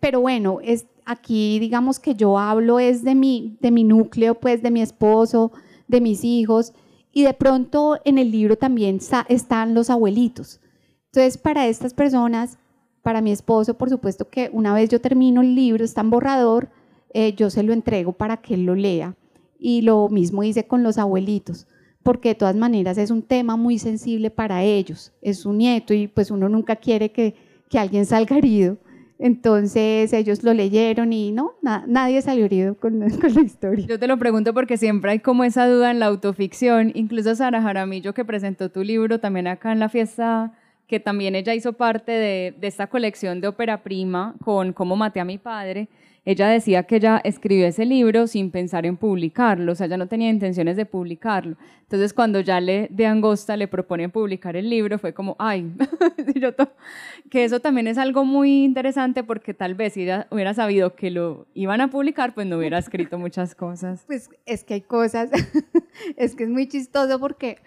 Pero 0.00 0.20
bueno, 0.20 0.58
es, 0.62 0.86
aquí 1.06 1.58
digamos 1.58 1.98
que 1.98 2.14
yo 2.14 2.38
hablo 2.38 2.78
es 2.78 3.02
de 3.02 3.14
mi, 3.14 3.56
de 3.60 3.70
mi 3.70 3.84
núcleo, 3.84 4.34
pues 4.34 4.62
de 4.62 4.70
mi 4.70 4.82
esposo, 4.82 5.52
de 5.88 6.00
mis 6.02 6.24
hijos, 6.24 6.74
y 7.12 7.22
de 7.22 7.32
pronto 7.32 7.98
en 8.04 8.18
el 8.18 8.30
libro 8.30 8.56
también 8.56 8.98
están 9.28 9.72
los 9.72 9.88
abuelitos. 9.88 10.60
Entonces, 11.06 11.38
para 11.38 11.66
estas 11.66 11.94
personas, 11.94 12.58
para 13.00 13.22
mi 13.22 13.32
esposo, 13.32 13.78
por 13.78 13.88
supuesto 13.88 14.28
que 14.28 14.50
una 14.52 14.74
vez 14.74 14.90
yo 14.90 15.00
termino 15.00 15.40
el 15.40 15.54
libro, 15.54 15.82
está 15.82 16.02
en 16.02 16.10
borrador, 16.10 16.68
eh, 17.14 17.34
yo 17.34 17.48
se 17.48 17.62
lo 17.62 17.72
entrego 17.72 18.12
para 18.12 18.36
que 18.36 18.54
él 18.54 18.66
lo 18.66 18.74
lea. 18.74 19.16
Y 19.58 19.80
lo 19.80 20.08
mismo 20.10 20.42
hice 20.42 20.66
con 20.66 20.82
los 20.82 20.98
abuelitos, 20.98 21.66
porque 22.02 22.30
de 22.30 22.34
todas 22.34 22.56
maneras 22.56 22.98
es 22.98 23.10
un 23.10 23.22
tema 23.22 23.56
muy 23.56 23.78
sensible 23.78 24.30
para 24.30 24.62
ellos. 24.62 25.12
Es 25.22 25.38
su 25.38 25.54
nieto 25.54 25.94
y 25.94 26.08
pues 26.08 26.30
uno 26.30 26.50
nunca 26.50 26.76
quiere 26.76 27.12
que, 27.12 27.34
que 27.70 27.78
alguien 27.78 28.04
salga 28.04 28.36
herido. 28.36 28.76
Entonces 29.18 30.12
ellos 30.12 30.42
lo 30.42 30.52
leyeron 30.52 31.12
y 31.12 31.32
no, 31.32 31.54
nadie 31.62 32.20
salió 32.20 32.44
herido 32.44 32.74
con, 32.76 33.08
con, 33.20 33.34
la 33.34 33.40
historia. 33.40 33.86
Yo 33.86 33.98
te 33.98 34.06
lo 34.06 34.18
pregunto 34.18 34.52
porque 34.52 34.76
siempre 34.76 35.12
hay 35.12 35.18
como 35.20 35.44
esa 35.44 35.66
duda 35.66 35.90
en 35.90 36.00
la 36.00 36.06
autoficción. 36.06 36.92
Incluso 36.94 37.34
Sara 37.34 37.62
Jaramillo, 37.62 38.12
que 38.12 38.24
presentó 38.24 38.70
tu 38.70 38.82
libro 38.82 39.18
también 39.18 39.46
acá 39.46 39.72
en 39.72 39.78
la 39.78 39.88
fiesta, 39.88 40.52
que 40.86 41.00
también 41.00 41.34
ella 41.34 41.54
hizo 41.54 41.72
parte 41.72 42.12
de, 42.12 42.54
de 42.58 42.66
esta 42.66 42.88
colección 42.88 43.40
de 43.40 43.48
ópera 43.48 43.82
prima 43.82 44.34
con 44.44 44.72
Cómo 44.72 44.96
maté 44.96 45.20
a 45.20 45.24
mi 45.24 45.38
padre 45.38 45.88
ella 46.26 46.48
decía 46.48 46.82
que 46.82 46.96
ella 46.96 47.20
escribió 47.22 47.68
ese 47.68 47.84
libro 47.84 48.26
sin 48.26 48.50
pensar 48.50 48.84
en 48.84 48.96
publicarlo, 48.96 49.70
o 49.70 49.74
sea, 49.76 49.86
ella 49.86 49.96
no 49.96 50.08
tenía 50.08 50.28
intenciones 50.28 50.76
de 50.76 50.84
publicarlo. 50.84 51.56
Entonces, 51.82 52.12
cuando 52.12 52.40
ya 52.40 52.60
le 52.60 52.88
de 52.90 53.06
Angosta 53.06 53.56
le 53.56 53.68
proponen 53.68 54.10
publicar 54.10 54.56
el 54.56 54.68
libro, 54.68 54.98
fue 54.98 55.14
como, 55.14 55.36
ay, 55.38 55.72
que 57.30 57.44
eso 57.44 57.60
también 57.60 57.86
es 57.86 57.96
algo 57.96 58.24
muy 58.24 58.64
interesante 58.64 59.22
porque 59.22 59.54
tal 59.54 59.76
vez 59.76 59.92
si 59.92 60.02
ella 60.02 60.26
hubiera 60.32 60.52
sabido 60.52 60.96
que 60.96 61.12
lo 61.12 61.46
iban 61.54 61.80
a 61.80 61.90
publicar, 61.90 62.34
pues 62.34 62.48
no 62.48 62.58
hubiera 62.58 62.78
escrito 62.78 63.18
muchas 63.18 63.54
cosas. 63.54 64.02
Pues 64.08 64.28
es 64.46 64.64
que 64.64 64.74
hay 64.74 64.80
cosas, 64.80 65.30
es 66.16 66.34
que 66.34 66.42
es 66.42 66.50
muy 66.50 66.66
chistoso 66.66 67.20
porque 67.20 67.58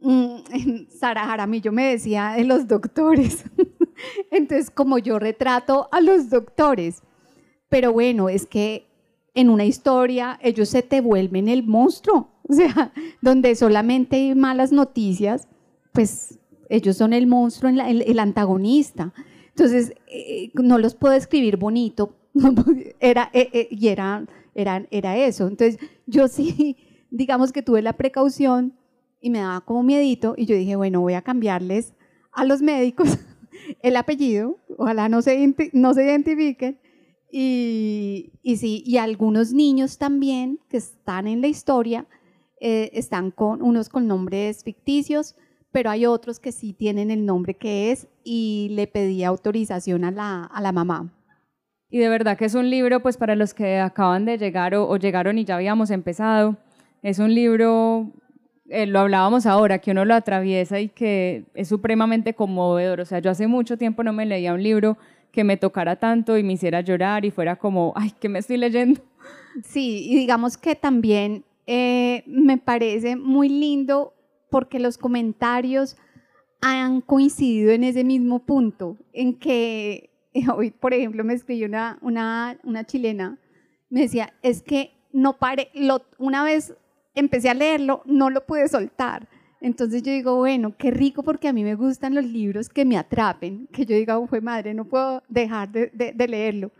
mm, 0.00 0.88
Sara 0.88 1.26
Jaramillo 1.26 1.70
me 1.70 1.86
decía 1.86 2.32
de 2.36 2.42
los 2.42 2.66
doctores. 2.66 3.44
Entonces, 4.32 4.68
como 4.72 4.98
yo 4.98 5.20
retrato 5.20 5.88
a 5.92 6.00
los 6.00 6.28
doctores, 6.28 7.04
pero 7.70 7.92
bueno, 7.92 8.28
es 8.28 8.46
que 8.46 8.86
en 9.32 9.48
una 9.48 9.64
historia 9.64 10.38
ellos 10.42 10.68
se 10.68 10.82
te 10.82 11.00
vuelven 11.00 11.48
el 11.48 11.62
monstruo, 11.62 12.28
o 12.48 12.52
sea, 12.52 12.92
donde 13.22 13.54
solamente 13.54 14.16
hay 14.16 14.34
malas 14.34 14.72
noticias, 14.72 15.48
pues 15.92 16.38
ellos 16.68 16.96
son 16.96 17.12
el 17.12 17.26
monstruo, 17.26 17.70
el, 17.70 18.18
antagonista. 18.18 19.12
Entonces, 19.48 19.94
eh, 20.06 20.50
no 20.54 20.78
los 20.78 20.94
puedo 20.94 21.14
escribir 21.14 21.56
bonito, 21.56 22.14
era, 23.00 23.30
eh, 23.32 23.48
eh, 23.52 23.68
y 23.70 23.88
era, 23.88 24.26
era, 24.54 24.86
era 24.90 25.16
eso. 25.16 25.48
Entonces, 25.48 25.78
yo 26.06 26.28
sí, 26.28 26.76
digamos 27.10 27.52
que 27.52 27.62
tuve 27.62 27.82
la 27.82 27.94
precaución 27.94 28.74
y 29.20 29.30
me 29.30 29.40
daba 29.40 29.60
como 29.60 29.82
miedito, 29.82 30.34
y 30.36 30.46
yo 30.46 30.56
dije, 30.56 30.76
bueno, 30.76 31.00
voy 31.00 31.14
a 31.14 31.22
cambiarles 31.22 31.94
a 32.32 32.44
los 32.44 32.62
médicos 32.62 33.18
el 33.82 33.96
apellido, 33.96 34.58
ojalá 34.76 35.08
no 35.08 35.22
se, 35.22 35.54
no 35.72 35.94
se 35.94 36.04
identifiquen, 36.04 36.78
y, 37.32 38.56
sí, 38.56 38.82
y 38.84 38.96
algunos 38.96 39.52
niños 39.52 39.98
también 39.98 40.58
que 40.68 40.78
están 40.78 41.26
en 41.26 41.40
la 41.40 41.46
historia 41.46 42.06
eh, 42.60 42.90
están 42.92 43.30
con 43.30 43.62
unos 43.62 43.88
con 43.88 44.06
nombres 44.06 44.64
ficticios, 44.64 45.36
pero 45.72 45.90
hay 45.90 46.06
otros 46.06 46.40
que 46.40 46.52
sí 46.52 46.72
tienen 46.72 47.10
el 47.10 47.24
nombre 47.24 47.54
que 47.54 47.92
es 47.92 48.08
y 48.24 48.68
le 48.72 48.86
pedí 48.86 49.22
autorización 49.22 50.04
a 50.04 50.10
la, 50.10 50.44
a 50.44 50.60
la 50.60 50.72
mamá. 50.72 51.12
Y 51.88 51.98
de 51.98 52.08
verdad 52.08 52.36
que 52.36 52.44
es 52.44 52.54
un 52.54 52.70
libro, 52.70 53.00
pues 53.00 53.16
para 53.16 53.34
los 53.34 53.52
que 53.52 53.78
acaban 53.78 54.24
de 54.24 54.38
llegar 54.38 54.74
o, 54.74 54.96
llegaron 54.96 55.38
y 55.38 55.44
ya 55.44 55.56
habíamos 55.56 55.90
empezado, 55.90 56.56
es 57.02 57.18
un 57.18 57.34
libro, 57.34 58.12
eh, 58.68 58.86
lo 58.86 59.00
hablábamos 59.00 59.44
ahora, 59.46 59.78
que 59.78 59.90
uno 59.90 60.04
lo 60.04 60.14
atraviesa 60.14 60.78
y 60.78 60.88
que 60.88 61.46
es 61.54 61.68
supremamente 61.68 62.34
conmovedor. 62.34 63.00
O 63.00 63.04
sea, 63.04 63.18
yo 63.18 63.30
hace 63.30 63.48
mucho 63.48 63.76
tiempo 63.76 64.04
no 64.04 64.12
me 64.12 64.24
leía 64.24 64.54
un 64.54 64.62
libro 64.62 64.98
que 65.32 65.44
me 65.44 65.56
tocara 65.56 65.96
tanto 65.96 66.36
y 66.36 66.42
me 66.42 66.54
hiciera 66.54 66.80
llorar 66.80 67.24
y 67.24 67.30
fuera 67.30 67.56
como, 67.56 67.92
ay, 67.96 68.12
¿qué 68.18 68.28
me 68.28 68.38
estoy 68.38 68.56
leyendo? 68.56 69.00
Sí, 69.64 70.08
y 70.08 70.16
digamos 70.16 70.56
que 70.56 70.74
también 70.74 71.44
eh, 71.66 72.22
me 72.26 72.58
parece 72.58 73.16
muy 73.16 73.48
lindo 73.48 74.14
porque 74.50 74.78
los 74.78 74.98
comentarios 74.98 75.96
han 76.60 77.00
coincidido 77.00 77.72
en 77.72 77.84
ese 77.84 78.04
mismo 78.04 78.40
punto, 78.40 78.96
en 79.12 79.34
que 79.38 80.10
hoy, 80.54 80.70
por 80.70 80.94
ejemplo, 80.94 81.24
me 81.24 81.34
escribió 81.34 81.66
una, 81.66 81.98
una, 82.02 82.58
una 82.64 82.84
chilena, 82.84 83.38
me 83.88 84.02
decía, 84.02 84.32
es 84.42 84.62
que 84.62 84.92
no 85.12 85.38
pare, 85.38 85.70
lo, 85.74 86.02
una 86.18 86.44
vez 86.44 86.74
empecé 87.14 87.50
a 87.50 87.54
leerlo, 87.54 88.02
no 88.04 88.30
lo 88.30 88.46
pude 88.46 88.68
soltar 88.68 89.28
entonces 89.60 90.02
yo 90.02 90.10
digo, 90.10 90.36
bueno, 90.36 90.74
qué 90.76 90.90
rico 90.90 91.22
porque 91.22 91.46
a 91.46 91.52
mí 91.52 91.62
me 91.62 91.74
gustan 91.74 92.14
los 92.14 92.24
libros 92.24 92.70
que 92.70 92.86
me 92.86 92.96
atrapen, 92.96 93.68
que 93.70 93.84
yo 93.84 93.94
diga, 93.94 94.18
fue 94.26 94.40
madre, 94.40 94.72
no 94.72 94.86
puedo 94.86 95.22
dejar 95.28 95.70
de, 95.70 96.26
leerlo. 96.28 96.72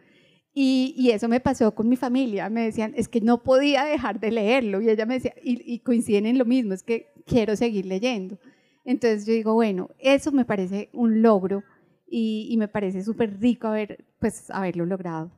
Y, 0.55 1.11
eso 1.13 1.29
me 1.29 1.41
pasó 1.41 1.75
con 1.75 1.89
mi 1.89 1.97
familia, 1.97 2.49
me 2.49 2.65
decían, 2.65 2.93
es 2.97 3.09
que 3.09 3.21
no 3.21 3.43
podía 3.43 3.85
dejar 3.85 4.19
de 4.19 4.31
leerlo. 4.31 4.81
Y 4.81 4.89
ella 4.89 5.05
me 5.05 5.15
decía, 5.15 5.35
y, 5.43 5.79
coinciden 5.81 6.25
en 6.25 6.39
lo 6.39 6.47
mismo, 6.47 6.73
es 6.73 6.83
que 6.83 7.13
quiero 7.27 7.55
seguir 7.55 7.85
leyendo. 7.85 8.39
Entonces 8.87 9.27
yo 9.27 9.35
digo, 9.35 9.53
bueno, 9.53 9.91
eso 9.99 10.33
me 10.33 10.47
parece 10.47 10.89
un 10.95 11.21
logro 11.21 11.63
y, 12.09 12.49
y 12.51 12.57
me 12.57 12.67
parece 12.67 13.05
súper 13.05 13.39
rico 13.39 13.69
haber, 13.69 14.07
pues, 14.19 14.51
haberlo 14.51 14.87
logrado. 14.87 15.31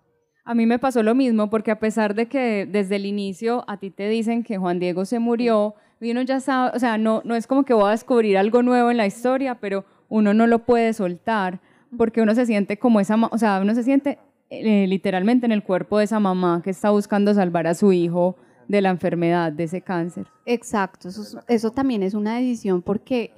A 0.44 0.54
mí 0.54 0.64
me 0.66 0.78
pasó 0.78 1.02
lo 1.02 1.14
mismo 1.14 1.50
porque 1.50 1.72
a 1.72 1.80
pesar 1.80 2.14
de 2.14 2.26
que 2.26 2.66
desde 2.70 2.96
el 2.96 3.06
inicio 3.06 3.64
a 3.66 3.78
ti 3.78 3.90
te 3.90 4.08
dicen 4.08 4.44
que 4.44 4.58
Juan 4.58 4.78
Diego 4.78 5.04
se 5.04 5.18
murió, 5.18 5.74
y 6.02 6.10
uno 6.10 6.22
ya 6.22 6.40
sabe, 6.40 6.72
o 6.74 6.78
sea, 6.78 6.98
no, 6.98 7.22
no 7.24 7.36
es 7.36 7.46
como 7.46 7.64
que 7.64 7.74
voy 7.74 7.88
a 7.88 7.90
descubrir 7.92 8.36
algo 8.36 8.62
nuevo 8.62 8.90
en 8.90 8.96
la 8.96 9.06
historia, 9.06 9.54
pero 9.60 9.84
uno 10.08 10.34
no 10.34 10.46
lo 10.46 10.60
puede 10.60 10.92
soltar 10.92 11.60
porque 11.96 12.20
uno 12.20 12.34
se 12.34 12.44
siente 12.44 12.78
como 12.78 13.00
esa, 13.00 13.16
o 13.16 13.38
sea, 13.38 13.60
uno 13.60 13.74
se 13.74 13.82
siente 13.82 14.18
eh, 14.50 14.86
literalmente 14.86 15.46
en 15.46 15.52
el 15.52 15.62
cuerpo 15.62 15.98
de 15.98 16.04
esa 16.04 16.18
mamá 16.18 16.60
que 16.62 16.70
está 16.70 16.90
buscando 16.90 17.32
salvar 17.32 17.66
a 17.66 17.74
su 17.74 17.92
hijo 17.92 18.36
de 18.68 18.80
la 18.80 18.90
enfermedad, 18.90 19.52
de 19.52 19.64
ese 19.64 19.80
cáncer. 19.80 20.26
Exacto, 20.44 21.08
eso, 21.08 21.40
eso 21.46 21.70
también 21.70 22.02
es 22.02 22.14
una 22.14 22.36
decisión 22.36 22.82
porque 22.82 23.32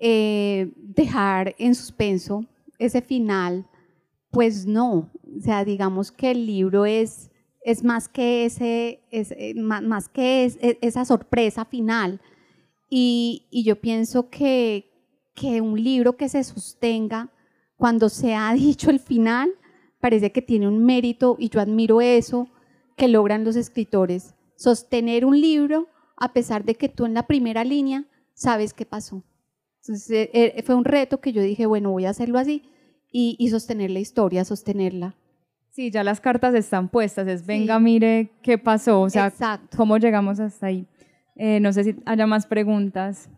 eh, 0.00 0.72
dejar 0.76 1.54
en 1.58 1.74
suspenso 1.74 2.44
ese 2.78 3.02
final, 3.02 3.66
pues 4.30 4.66
no, 4.66 5.10
o 5.38 5.40
sea, 5.40 5.64
digamos 5.64 6.10
que 6.10 6.30
el 6.32 6.46
libro 6.46 6.86
es 6.86 7.29
es 7.62 7.84
más 7.84 8.08
que, 8.08 8.44
ese, 8.44 9.02
es, 9.10 9.32
eh, 9.32 9.54
más, 9.56 10.08
que 10.08 10.44
e, 10.44 10.78
esa 10.80 11.04
sorpresa 11.04 11.64
final. 11.64 12.20
Y, 12.88 13.46
yo 13.64 13.80
pienso 13.80 14.30
que, 14.30 14.90
que, 15.34 15.60
un 15.60 15.82
libro 15.82 16.16
que 16.16 16.28
se 16.28 16.42
sostenga 16.42 17.30
cuando 17.76 18.08
se 18.08 18.34
ha 18.34 18.52
dicho 18.54 18.90
el 18.90 19.00
final, 19.00 19.50
parece 20.00 20.32
que 20.32 20.42
tiene 20.42 20.68
un 20.68 20.84
mérito 20.84 21.36
y 21.38 21.48
yo 21.48 21.60
admiro 21.60 22.00
eso 22.00 22.48
que 22.96 23.08
logran 23.08 23.44
los 23.44 23.56
escritores, 23.56 24.34
sostener 24.56 25.24
un 25.24 25.40
libro 25.40 25.88
a 26.16 26.32
pesar 26.32 26.64
de 26.64 26.74
que 26.74 26.88
tú 26.88 27.06
en 27.06 27.14
la 27.14 27.26
primera 27.26 27.64
línea 27.64 28.04
sabes 28.34 28.74
qué 28.74 28.84
pasó. 28.84 29.24
Entonces 29.82 30.10
eh, 30.10 30.30
eh, 30.56 30.62
fue 30.62 30.74
un 30.74 30.84
reto 30.84 31.20
que 31.20 31.32
yo 31.32 31.42
dije, 31.42 31.66
bueno, 31.66 31.90
voy 31.90 32.04
a 32.04 32.10
hacerlo 32.10 32.38
así 32.38 32.62
y, 33.12 33.48
sostener 33.50 33.90
la 33.90 33.98
historia, 33.98 34.44
sostenerla. 34.44 35.16
Sí, 35.80 35.90
ya 35.90 36.04
las 36.04 36.20
cartas 36.20 36.54
están 36.54 36.90
puestas, 36.90 37.26
es 37.26 37.46
venga, 37.46 37.80
mire 37.80 38.32
qué 38.42 38.58
pasó, 38.58 39.00
o 39.00 39.08
sea, 39.08 39.32
cómo 39.74 39.96
llegamos 39.96 40.38
hasta 40.38 40.66
ahí. 40.66 40.86
Eh, 41.36 41.58
no 41.58 41.72
sé 41.72 41.84
si 41.84 41.96
haya 42.04 42.26
más 42.26 42.44
preguntas. 42.44 43.30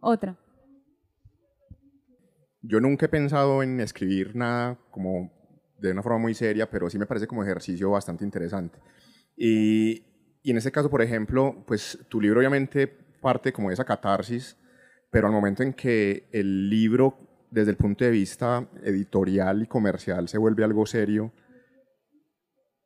Otra. 0.00 0.38
Yo 2.60 2.78
nunca 2.78 3.06
he 3.06 3.08
pensado 3.08 3.60
en 3.64 3.80
escribir 3.80 4.36
nada 4.36 4.78
como 4.92 5.32
de 5.80 5.90
una 5.90 6.04
forma 6.04 6.20
muy 6.20 6.32
seria, 6.32 6.70
pero 6.70 6.88
sí 6.88 6.96
me 6.96 7.06
parece 7.06 7.26
como 7.26 7.42
ejercicio 7.42 7.90
bastante 7.90 8.24
interesante. 8.24 8.78
Y, 9.36 10.04
y 10.44 10.52
en 10.52 10.58
este 10.58 10.70
caso, 10.70 10.90
por 10.90 11.02
ejemplo, 11.02 11.64
pues 11.66 11.98
tu 12.08 12.20
libro 12.20 12.38
obviamente 12.38 12.86
parte 12.86 13.52
como 13.52 13.66
de 13.66 13.74
esa 13.74 13.84
catarsis, 13.84 14.56
pero 15.10 15.26
al 15.26 15.32
momento 15.32 15.64
en 15.64 15.72
que 15.72 16.28
el 16.30 16.70
libro, 16.70 17.16
desde 17.52 17.70
el 17.70 17.76
punto 17.76 18.04
de 18.04 18.10
vista 18.10 18.66
editorial 18.82 19.62
y 19.62 19.66
comercial, 19.66 20.28
se 20.28 20.38
vuelve 20.38 20.64
algo 20.64 20.86
serio, 20.86 21.32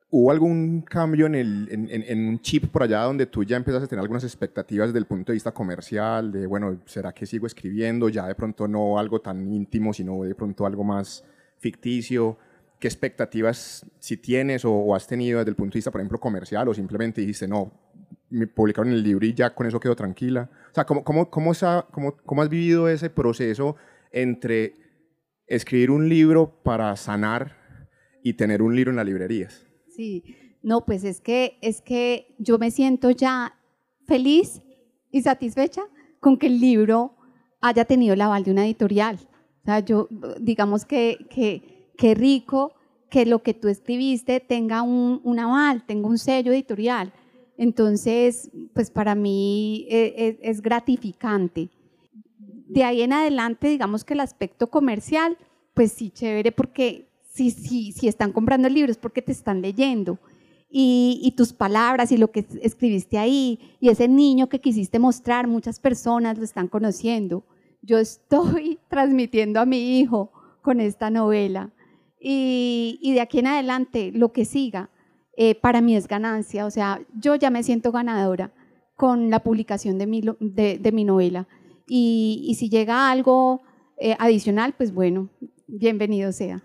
¿Hubo 0.09 0.31
algún 0.31 0.83
cambio 0.83 1.25
en, 1.25 1.35
el, 1.35 1.67
en, 1.69 1.89
en, 1.91 2.29
un 2.29 2.39
chip 2.39 2.67
por 2.71 2.83
allá 2.83 3.01
donde 3.01 3.25
tú 3.25 3.43
ya 3.43 3.57
empezaste 3.57 3.85
a 3.85 3.87
tener 3.89 4.01
algunas 4.01 4.23
expectativas 4.23 4.87
desde 4.87 4.99
el 4.99 5.05
punto 5.05 5.33
de 5.33 5.35
vista 5.35 5.51
comercial? 5.51 6.31
De, 6.31 6.47
bueno, 6.47 6.79
¿será 6.85 7.11
que 7.11 7.25
sigo 7.25 7.45
escribiendo? 7.45 8.07
Ya 8.07 8.25
de 8.25 8.33
pronto 8.33 8.69
no 8.69 8.97
algo 8.97 9.19
tan 9.19 9.51
íntimo, 9.51 9.93
sino 9.93 10.23
de 10.23 10.33
pronto 10.33 10.65
algo 10.65 10.85
más 10.85 11.25
ficticio. 11.57 12.37
¿Qué 12.79 12.87
expectativas 12.87 13.85
si 13.99 14.15
tienes 14.15 14.63
o, 14.63 14.95
has 14.95 15.07
tenido 15.07 15.39
desde 15.39 15.49
el 15.49 15.57
punto 15.57 15.73
de 15.73 15.79
vista, 15.79 15.91
por 15.91 15.99
ejemplo, 15.99 16.21
comercial? 16.21 16.69
¿O 16.69 16.73
simplemente 16.73 17.19
dijiste, 17.19 17.45
no, 17.45 17.69
me 18.29 18.47
publicaron 18.47 18.93
el 18.93 19.03
libro 19.03 19.25
y 19.25 19.33
ya 19.33 19.53
con 19.53 19.67
eso 19.67 19.77
quedo 19.77 19.95
tranquila? 19.97 20.49
O 20.71 20.73
sea, 20.73 20.85
¿cómo, 20.85 21.03
cómo, 21.03 21.29
cómo, 21.29 21.51
cómo, 21.91 22.15
cómo 22.15 22.41
has 22.41 22.47
vivido 22.47 22.87
ese 22.87 23.09
proceso 23.09 23.75
entre 24.11 24.73
escribir 25.47 25.91
un 25.91 26.09
libro 26.09 26.61
para 26.63 26.95
sanar 26.95 27.55
y 28.23 28.33
tener 28.33 28.61
un 28.61 28.75
libro 28.75 28.91
en 28.91 28.97
las 28.97 29.05
librerías? 29.05 29.65
Sí, 29.89 30.23
no, 30.61 30.85
pues 30.85 31.03
es 31.03 31.21
que, 31.21 31.57
es 31.61 31.81
que 31.81 32.35
yo 32.37 32.57
me 32.57 32.71
siento 32.71 33.11
ya 33.11 33.53
feliz 34.05 34.61
y 35.11 35.21
satisfecha 35.21 35.81
con 36.19 36.37
que 36.37 36.47
el 36.47 36.59
libro 36.59 37.15
haya 37.61 37.85
tenido 37.85 38.13
el 38.13 38.21
aval 38.21 38.43
de 38.43 38.51
una 38.51 38.65
editorial. 38.65 39.17
O 39.61 39.65
sea, 39.65 39.79
yo, 39.79 40.07
digamos 40.39 40.85
que, 40.85 41.25
que, 41.29 42.15
rico 42.15 42.73
que 43.09 43.25
lo 43.25 43.41
que 43.43 43.53
tú 43.53 43.67
escribiste 43.67 44.39
tenga 44.39 44.81
un, 44.81 45.21
un, 45.23 45.39
aval, 45.39 45.85
tenga 45.85 46.07
un 46.07 46.17
sello 46.17 46.51
editorial. 46.51 47.13
Entonces, 47.57 48.51
pues 48.73 48.91
para 48.91 49.15
mí 49.15 49.87
es, 49.89 50.13
e, 50.15 50.39
es 50.41 50.61
gratificante. 50.61 51.69
De 52.67 52.83
ahí 52.83 53.01
en 53.01 53.13
adelante, 53.13 53.67
digamos 53.67 54.03
que 54.03 54.13
el 54.13 54.19
aspecto 54.19 54.69
comercial, 54.69 55.37
pues 55.73 55.91
sí, 55.91 56.09
chévere, 56.09 56.51
porque 56.51 57.07
si, 57.31 57.51
si, 57.51 57.91
si 57.91 58.07
están 58.07 58.31
comprando 58.31 58.67
libros 58.67 58.97
porque 58.97 59.21
te 59.21 59.31
están 59.31 59.61
leyendo. 59.61 60.19
Y, 60.69 61.33
tus 61.37 61.53
palabras 61.53 62.11
y 62.11 62.17
lo 62.17 62.31
que 62.31 62.45
escribiste 62.61 63.17
ahí 63.17 63.77
y 63.79 63.87
ese 63.87 64.07
niño 64.09 64.49
que 64.49 64.59
quisiste 64.59 64.99
mostrar, 64.99 65.47
muchas 65.47 65.79
personas 65.79 66.37
lo 66.37 66.43
están 66.43 66.67
conociendo. 66.67 67.45
Yo 67.81 67.99
estoy 67.99 68.79
transmitiendo 68.89 69.61
a 69.61 69.65
mi 69.65 69.99
hijo 69.99 70.31
con 70.61 70.81
esta 70.81 71.09
novela 71.09 71.71
y, 72.19 72.99
y 73.01 73.13
de 73.13 73.21
aquí 73.21 73.39
en 73.39 73.47
adelante 73.47 74.11
lo 74.13 74.33
que 74.33 74.43
siga 74.43 74.89
eh, 75.37 75.55
para 75.55 75.81
mí 75.81 75.95
es 75.95 76.07
ganancia, 76.07 76.65
o 76.65 76.71
sea, 76.71 76.99
yo 77.15 77.35
ya 77.35 77.51
me 77.51 77.61
siento 77.61 77.91
ganadora 77.91 78.51
con 78.95 79.29
la 79.29 79.43
publicación 79.43 79.99
de 79.99 80.07
mi, 80.07 80.21
de 80.21 80.91
mi 80.91 81.03
novela 81.05 81.47
y, 81.87 82.55
si 82.57 82.69
llega 82.69 83.09
algo 83.09 83.61
eh, 83.97 84.15
adicional, 84.19 84.73
pues 84.77 84.93
bueno, 84.93 85.29
bienvenido 85.67 86.31
sea. 86.31 86.63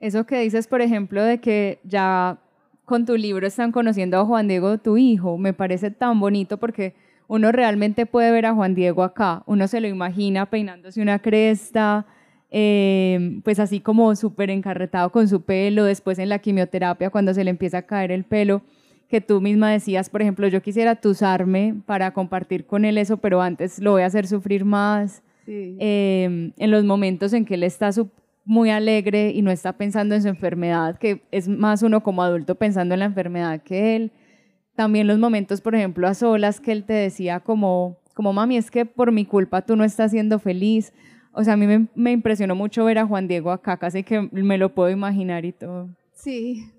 Eso 0.00 0.26
que 0.26 0.40
dices, 0.40 0.66
por 0.66 0.80
ejemplo, 0.80 1.22
de 1.22 1.40
que 1.40 1.80
ya 1.84 2.40
con 2.84 3.06
tu 3.06 3.16
libro 3.16 3.46
están 3.46 3.70
conociendo 3.70 4.18
a 4.18 4.24
Juan 4.24 4.48
Diego, 4.48 4.78
tu 4.78 4.96
hijo, 4.96 5.38
me 5.38 5.52
parece 5.52 5.90
tan 5.90 6.18
bonito 6.18 6.58
porque 6.58 6.94
uno 7.28 7.52
realmente 7.52 8.06
puede 8.06 8.32
ver 8.32 8.46
a 8.46 8.54
Juan 8.54 8.74
Diego 8.74 9.04
acá, 9.04 9.44
uno 9.46 9.68
se 9.68 9.80
lo 9.80 9.86
imagina 9.86 10.46
peinándose 10.50 11.00
una 11.00 11.20
cresta, 11.20 12.06
em, 12.50 13.42
pues 13.42 13.60
así 13.60 13.78
como 13.78 14.16
súper 14.16 14.50
encarretado 14.50 15.12
con 15.12 15.28
su 15.28 15.42
pelo, 15.42 15.84
después 15.84 16.18
en 16.18 16.30
la 16.30 16.40
quimioterapia 16.40 17.10
cuando 17.10 17.32
se 17.32 17.44
le 17.44 17.50
empieza 17.50 17.78
a 17.78 17.82
caer 17.82 18.10
el 18.10 18.24
pelo, 18.24 18.62
que 19.10 19.20
tú 19.20 19.40
misma 19.40 19.72
decías, 19.72 20.08
por 20.08 20.22
ejemplo, 20.22 20.46
yo 20.46 20.62
quisiera 20.62 20.94
tusarme 20.94 21.74
para 21.84 22.12
compartir 22.12 22.64
con 22.64 22.84
él 22.84 22.96
eso, 22.96 23.16
pero 23.16 23.42
antes 23.42 23.80
lo 23.80 23.90
voy 23.92 24.02
a 24.02 24.06
hacer 24.06 24.26
sufrir 24.26 24.64
más. 24.64 25.22
Em, 25.52 26.52
en 26.56 26.70
los 26.70 26.84
momentos 26.84 27.32
en 27.32 27.44
que 27.44 27.54
él 27.54 27.64
está 27.64 27.90
muy 28.44 28.70
alegre 28.70 29.32
y 29.34 29.42
no 29.42 29.50
está 29.50 29.72
pensando 29.72 30.14
en 30.14 30.22
su 30.22 30.28
enfermedad, 30.28 30.96
que 30.96 31.22
es 31.32 31.48
más 31.48 31.82
uno 31.82 32.04
como 32.04 32.22
adulto 32.22 32.54
pensando 32.54 32.94
en 32.94 33.00
la 33.00 33.06
enfermedad 33.06 33.60
que 33.60 33.96
él. 33.96 34.12
También 34.76 35.08
los 35.08 35.18
momentos, 35.18 35.60
por 35.60 35.74
ejemplo, 35.74 36.06
a 36.06 36.14
solas 36.14 36.60
que 36.60 36.70
él 36.70 36.84
te 36.84 36.92
decía 36.92 37.40
como, 37.40 37.98
como 38.14 38.32
mami, 38.32 38.58
es 38.58 38.70
que 38.70 38.86
por 38.86 39.10
mi 39.10 39.24
culpa 39.24 39.62
tú 39.62 39.74
no 39.74 39.82
estás 39.82 40.12
siendo 40.12 40.38
feliz. 40.38 40.92
O 41.32 41.42
sea, 41.42 41.54
a 41.54 41.56
mí 41.56 41.66
me, 41.66 41.88
me 41.96 42.12
impresionó 42.12 42.54
mucho 42.54 42.84
ver 42.84 42.98
a 42.98 43.06
Juan 43.06 43.26
Diego 43.26 43.50
acá, 43.50 43.76
casi 43.76 44.04
que 44.04 44.28
me 44.30 44.56
lo 44.56 44.72
puedo 44.72 44.88
imaginar 44.90 45.44
y 45.44 45.52
todo. 45.52 45.88
Sí, 46.12 46.70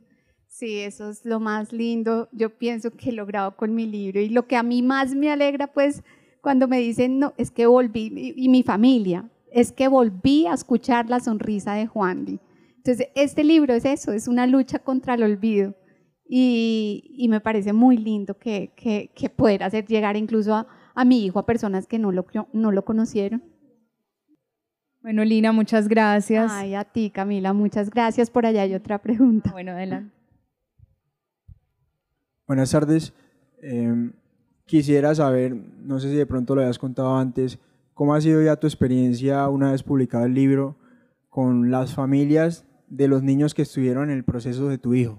sí, 0.52 0.80
eso 0.80 1.10
es 1.10 1.26
lo 1.26 1.40
más 1.40 1.74
lindo, 1.74 2.30
yo 2.32 2.58
pienso 2.58 2.92
que 2.92 3.10
he 3.10 3.14
logrado 3.14 3.56
con 3.56 3.74
mi 3.74 3.88
libro. 3.88 4.20
Y 4.20 4.30
lo 4.30 4.46
que 4.48 4.56
a 4.56 4.64
mí 4.64 4.82
más 4.82 5.16
me 5.16 5.32
alegra, 5.32 5.68
pues, 5.68 6.04
cuando 6.42 6.68
me 6.68 6.80
dicen, 6.80 7.20
no, 7.20 7.34
es 7.38 7.50
que 7.52 7.66
volví, 7.66 8.12
y, 8.16 8.46
y 8.46 8.50
mi 8.50 8.62
familia, 8.62 9.30
es 9.52 9.72
que 9.72 9.88
volví 9.88 10.46
a 10.46 10.54
escuchar 10.54 11.10
la 11.10 11.20
sonrisa 11.20 11.74
de 11.74 11.88
Juan 11.88 12.26
Di. 12.26 12.40
Entonces, 12.78 13.10
este 13.16 13.44
libro 13.44 13.74
es 13.74 13.86
eso, 13.86 14.12
es 14.12 14.28
una 14.28 14.48
lucha 14.48 14.80
contra 14.80 15.14
el 15.14 15.24
olvido. 15.24 15.76
Y, 16.34 17.28
me 17.30 17.42
parece 17.42 17.74
muy 17.74 17.98
lindo 17.98 18.38
que, 18.40 18.72
que, 18.76 19.12
que 19.14 19.30
poder 19.30 19.64
hacer 19.64 19.86
llegar 19.86 20.16
incluso 20.16 20.56
a, 20.56 21.06
mi 21.06 21.26
hijo 21.26 21.40
a 21.40 21.46
personas 21.46 21.88
que 21.88 22.00
no 22.00 22.12
lo, 22.12 22.26
no 22.54 22.72
lo 22.72 22.86
conocieron. 22.86 23.44
Bueno, 25.02 25.26
Lina, 25.26 25.52
muchas 25.52 25.88
gracias. 25.88 26.52
Ay, 26.54 26.76
a 26.76 26.86
ti, 26.86 27.10
Camila, 27.10 27.54
muchas 27.54 27.90
gracias. 27.90 28.30
Por 28.30 28.46
allá 28.46 28.62
hay 28.62 28.74
otra 28.74 29.00
pregunta. 29.00 29.52
Bueno, 29.52 29.74
adelante. 29.74 30.21
Buenas 32.52 32.72
tardes. 32.72 33.14
Em, 33.62 34.12
quisiera 34.66 35.16
saber, 35.16 35.56
no 35.56 36.02
sé 36.02 36.10
si 36.10 36.18
de 36.18 36.26
pronto 36.26 36.54
lo 36.54 36.60
habías 36.60 36.80
contado 36.80 37.16
antes, 37.16 37.58
¿Cómo 37.94 38.14
ha 38.14 38.20
sido 38.20 38.44
ya 38.44 38.58
tu 38.58 38.68
experiencia 38.68 39.48
una 39.48 39.72
vez 39.72 39.84
publicado 39.84 40.26
el 40.26 40.34
libro 40.34 40.76
con 41.30 41.72
las 41.72 41.96
familias 41.96 42.66
de 42.90 43.08
los 43.08 43.24
niños 43.24 43.54
que 43.54 43.62
estuvieron 43.62 44.10
en 44.10 44.18
el 44.18 44.26
proceso 44.26 44.68
de 44.68 44.78
tu 44.78 44.94
hijo? 44.94 45.18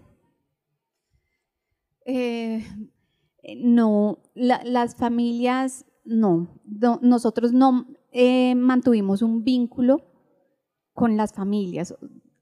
Eh, 2.05 2.67
no, 3.57 4.19
las 4.35 4.95
familias 4.95 5.87
no. 6.05 6.61
nosotros 7.01 7.55
no 7.55 7.87
eh, 8.11 8.55
mantuvimos 8.57 9.23
un 9.23 9.43
vínculo 9.43 10.05
con 10.93 11.17
las 11.17 11.33
familias. 11.33 11.95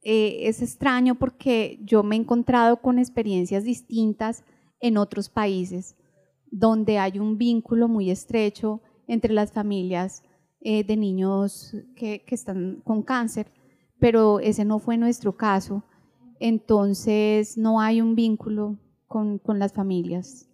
Eh, 0.03 0.49
es 0.49 0.63
extraño 0.63 1.15
porque 1.15 1.79
yo 1.85 2.03
me 2.03 2.17
he 2.17 2.19
encontrado 2.19 2.81
con 2.83 2.99
experiencias 2.99 3.63
distintas 3.63 4.43
en 4.81 4.97
otros 4.97 5.29
países 5.29 5.97
donde 6.51 6.99
hay 6.99 7.19
un 7.19 7.39
vínculo 7.39 7.89
muy 7.89 8.11
estrecho 8.11 8.81
entre 9.07 9.33
las 9.33 9.53
familias 9.53 10.23
eh, 10.61 10.85
de 10.85 10.97
niños 10.97 11.75
que, 11.97 12.25
están 12.29 12.81
con 12.85 13.03
cáncer, 13.03 13.47
pero 13.99 14.41
ese 14.41 14.65
no 14.65 14.79
fue 14.79 14.97
nuestro 14.97 15.37
caso. 15.37 15.85
Entonces 16.39 17.57
no 17.57 17.81
hay 17.81 18.01
un 18.01 18.15
vínculo 18.15 18.79
con, 19.07 19.39
con 19.39 19.59
las 19.59 19.73
familias. 19.73 20.49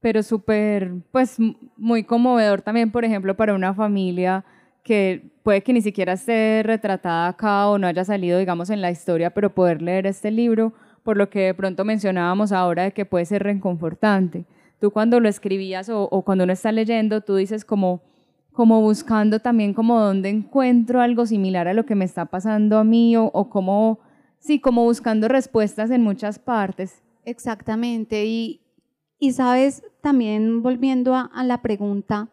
Pero 0.00 0.22
súper, 0.22 1.02
pues 1.10 1.38
muy 1.76 2.04
conmovedor 2.04 2.60
también, 2.60 2.92
por 2.92 3.04
ejemplo, 3.04 3.36
para 3.36 3.54
una 3.54 3.72
familia 3.72 4.44
que 4.82 5.32
puede 5.42 5.62
que 5.62 5.72
ni 5.72 5.80
siquiera 5.80 6.12
esté 6.12 6.62
retratada 6.62 7.28
acá 7.28 7.68
o 7.68 7.78
no 7.78 7.86
haya 7.86 8.04
salido, 8.04 8.38
digamos, 8.38 8.68
en 8.68 8.82
la 8.82 8.90
historia, 8.90 9.32
pero 9.32 9.54
poder 9.54 9.80
leer 9.80 10.06
este 10.06 10.30
libro, 10.30 10.74
por 11.04 11.16
lo 11.16 11.30
que 11.30 11.40
de 11.40 11.54
pronto 11.54 11.84
mencionábamos 11.84 12.50
ahora 12.50 12.82
de 12.82 12.92
que 12.92 13.04
puede 13.04 13.24
ser 13.24 13.44
reconfortante 13.44 14.46
tú 14.84 14.90
cuando 14.90 15.18
lo 15.18 15.30
escribías 15.30 15.88
o, 15.88 16.22
cuando 16.26 16.44
uno 16.44 16.52
está 16.52 16.70
leyendo, 16.70 17.22
tú 17.22 17.36
dices 17.36 17.64
como, 17.64 18.02
como 18.52 18.82
buscando 18.82 19.40
también 19.40 19.72
como 19.72 19.98
dónde 19.98 20.28
encuentro 20.28 21.00
algo 21.00 21.24
similar 21.24 21.68
a 21.68 21.72
lo 21.72 21.86
que 21.86 21.94
me 21.94 22.04
está 22.04 22.26
pasando 22.26 22.76
a 22.76 22.84
mí 22.84 23.16
o, 23.16 23.24
o 23.32 23.48
como, 23.48 24.00
sí, 24.38 24.60
como 24.60 24.84
buscando 24.84 25.26
respuestas 25.26 25.90
en 25.90 26.02
muchas 26.02 26.38
partes. 26.38 27.02
Exactamente. 27.24 28.26
Y, 28.26 28.60
y 29.18 29.32
sabes, 29.32 29.82
también 30.02 30.62
volviendo 30.62 31.14
a, 31.14 31.30
la 31.44 31.62
pregunta, 31.62 32.28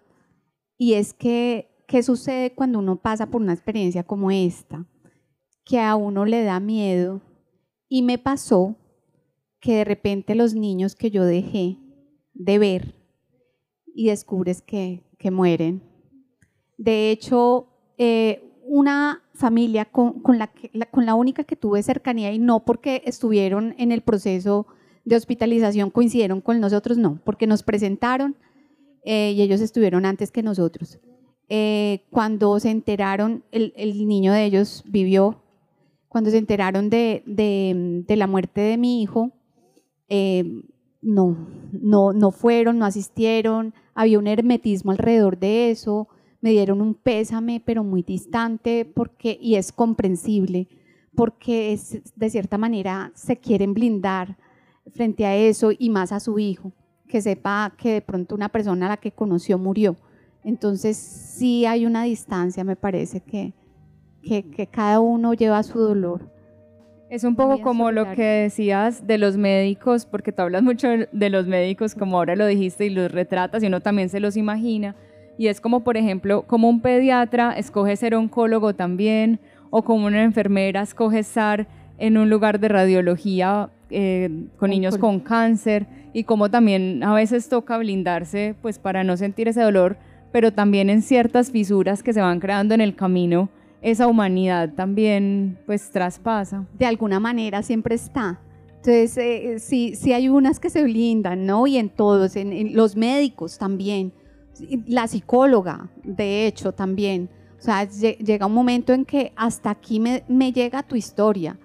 y 0.78 0.96
es 0.96 1.14
que, 1.14 1.70
¿qué 1.88 2.04
sucede 2.04 2.54
cuando 2.54 2.80
uno 2.80 2.98
pasa 2.98 3.28
por 3.28 3.42
una 3.42 3.54
experiencia 3.54 4.04
como 4.04 4.30
esta? 4.30 4.86
Que 5.64 5.80
a 5.80 5.96
uno 5.96 6.26
le 6.26 6.44
da 6.44 6.60
miedo 6.60 7.22
y 7.94 8.04
me 8.04 8.18
pasó 8.18 8.78
que 9.60 9.76
de 9.76 9.84
repente 9.84 10.34
los 10.34 10.54
niños 10.54 10.96
que 10.96 11.12
yo 11.12 11.26
dejé 11.26 11.78
de 12.34 12.58
ver 12.58 12.96
y 13.94 14.08
descubres 14.08 14.62
que, 14.62 15.04
que 15.18 15.30
mueren. 15.30 15.84
De 16.78 17.12
hecho, 17.12 17.68
eh, 17.98 18.50
una 18.64 19.22
familia 19.34 19.84
con, 19.84 20.22
con, 20.22 20.39
la 20.39 21.16
única 21.16 21.44
que 21.44 21.58
tuve 21.58 21.84
cercanía 21.84 22.32
y 22.32 22.39
no 22.39 22.64
porque 22.64 23.02
estuvieron 23.06 23.76
en 23.78 23.92
el 23.92 24.00
proceso 24.04 24.68
de 25.04 25.18
hospitalización 25.18 25.89
coincidieron 25.89 26.39
con 26.39 26.62
nosotros, 26.62 26.98
no, 26.98 27.20
porque 27.26 27.46
nos 27.46 27.62
presentaron 27.62 28.38
eh, 29.04 29.34
y 29.36 29.42
ellos 29.42 29.60
estuvieron 29.60 30.06
antes 30.06 30.32
que 30.32 30.44
nosotros. 30.44 30.98
Eh, 31.50 32.06
cuando 32.10 32.58
se 32.62 32.70
enteraron, 32.70 33.44
el, 33.52 33.74
el, 33.76 34.08
niño 34.08 34.32
de 34.32 34.46
ellos 34.46 34.86
vivió, 34.88 35.41
cuando 36.12 36.30
se 36.30 36.38
enteraron 36.38 36.89
de, 36.89 37.24
de, 37.26 38.03
de 38.05 38.16
la 38.18 38.28
muerte 38.28 38.59
de 38.59 38.78
mi 38.78 39.01
hijo, 39.01 39.32
eh, 40.09 40.43
no, 41.01 41.47
no, 41.72 42.12
no 42.12 42.32
fueron, 42.32 42.80
no 42.80 42.86
asistieron, 42.86 43.74
había 43.93 44.20
un 44.20 44.28
hermetismo 44.28 44.91
alrededor 44.91 45.39
de 45.39 45.72
eso, 45.72 46.09
me 46.41 46.49
dieron 46.49 46.82
un 46.82 46.95
pésame, 46.95 47.62
pero 47.66 47.86
muy 47.86 48.03
distante, 48.03 48.84
porque, 48.84 49.38
y 49.41 49.55
es 49.55 49.72
comprensible, 49.72 50.68
porque 51.16 51.72
es, 51.72 52.01
de 52.14 52.30
cierta 52.30 52.57
manera 52.57 53.14
se 53.16 53.38
quieren 53.38 53.74
blindar 53.74 54.38
frente 54.93 55.26
a 55.26 55.38
eso 55.38 55.72
y 55.72 55.89
más 55.89 56.12
a 56.12 56.20
su 56.20 56.39
hijo, 56.39 56.74
que 57.07 57.22
sepa 57.22 57.74
que 57.78 57.93
de 57.93 58.01
pronto 58.01 58.36
una 58.36 58.49
persona 58.49 58.88
a 58.88 58.89
la 58.89 58.97
que 58.97 59.14
conoció 59.14 59.57
murió. 59.57 59.95
Entonces 60.43 60.97
sí 60.97 61.66
hay 61.66 61.86
una 61.86 62.03
distancia, 62.03 62.66
me 62.66 62.76
parece 62.76 63.22
que, 63.22 63.53
que, 64.22 64.50
que 64.50 64.68
cada 64.68 65.00
uno 65.00 65.34
lleva 65.34 65.64
su 65.64 65.80
dolor. 65.80 66.30
Es 67.10 67.26
un 67.26 67.36
poco 67.36 67.62
como 67.62 67.92
lo 67.92 68.14
que 68.14 68.24
decías 68.24 69.06
de 69.06 69.18
los 69.18 69.36
médicos, 69.36 70.06
porque 70.06 70.32
tú 70.32 70.44
hablas 70.44 70.64
mucho 70.64 70.88
de 71.12 71.30
los 71.30 71.46
médicos, 71.46 71.94
como 71.94 72.18
ahora 72.18 72.38
lo 72.38 72.46
dijiste, 72.46 72.86
y 72.86 72.90
los 72.90 73.12
retratas, 73.12 73.62
y 73.62 73.68
uno 73.68 73.82
también 73.82 74.08
se 74.08 74.22
los 74.22 74.38
imagina. 74.38 74.96
Y 75.38 75.48
es 75.48 75.60
como, 75.60 75.84
por 75.84 75.98
ejemplo, 75.98 76.44
como 76.44 76.70
un 76.70 76.82
pediatra 76.82 77.52
escoge 77.52 77.98
ser 77.98 78.16
oncólogo 78.16 78.76
también, 78.76 79.40
o 79.72 79.82
como 79.82 80.06
una 80.06 80.24
enfermera 80.24 80.82
escoge 80.84 81.20
estar 81.20 81.68
en 81.98 82.18
un 82.18 82.30
lugar 82.30 82.60
de 82.60 82.68
radiología 82.68 83.70
eh, 83.90 84.46
con 84.58 84.70
niños 84.70 84.98
con 84.98 85.20
cáncer 85.20 85.86
y 86.14 86.24
como 86.24 86.50
también 86.50 87.04
a 87.04 87.14
veces 87.14 87.50
toca 87.50 87.78
blindarse 87.78 88.56
pues 88.62 88.80
para 88.80 89.04
no 89.04 89.18
sentir 89.18 89.48
ese 89.48 89.62
dolor, 89.62 89.98
pero 90.32 90.52
también 90.52 90.90
en 90.90 91.02
ciertas 91.02 91.52
fisuras 91.52 92.04
que 92.04 92.14
se 92.14 92.22
van 92.22 92.40
creando 92.40 92.74
en 92.74 92.82
el 92.82 92.96
camino, 92.96 93.50
esa 93.82 94.08
humanidad 94.08 94.74
también 94.74 95.58
pues 95.66 95.90
traspasa. 95.92 96.66
De 96.78 96.86
alguna 96.86 97.20
manera 97.20 97.64
siempre 97.64 97.96
está. 97.96 98.40
Entonces, 98.78 99.18
eh, 99.18 99.60
sí, 99.60 99.96
sí 99.96 100.14
hay 100.14 100.30
unas 100.30 100.60
que 100.60 100.70
se 100.70 100.84
blindan, 100.84 101.46
¿no? 101.46 101.68
Y 101.68 101.78
en 101.78 101.90
todos, 101.90 102.36
en, 102.36 102.76
los 102.76 102.96
médicos 102.96 103.58
también, 103.58 104.12
la 104.88 105.08
psicóloga, 105.08 105.90
de 106.04 106.48
hecho, 106.48 106.72
también. 106.72 107.30
O 107.60 107.62
sea, 107.62 107.88
llega 107.88 108.48
un 108.48 108.54
momento 108.54 108.92
en 108.92 109.06
que 109.06 109.34
hasta 109.36 109.70
aquí 109.70 110.00
me, 110.00 110.24
me 110.28 110.52
llega 110.52 110.82
tu 110.82 110.96
historia 110.96 111.58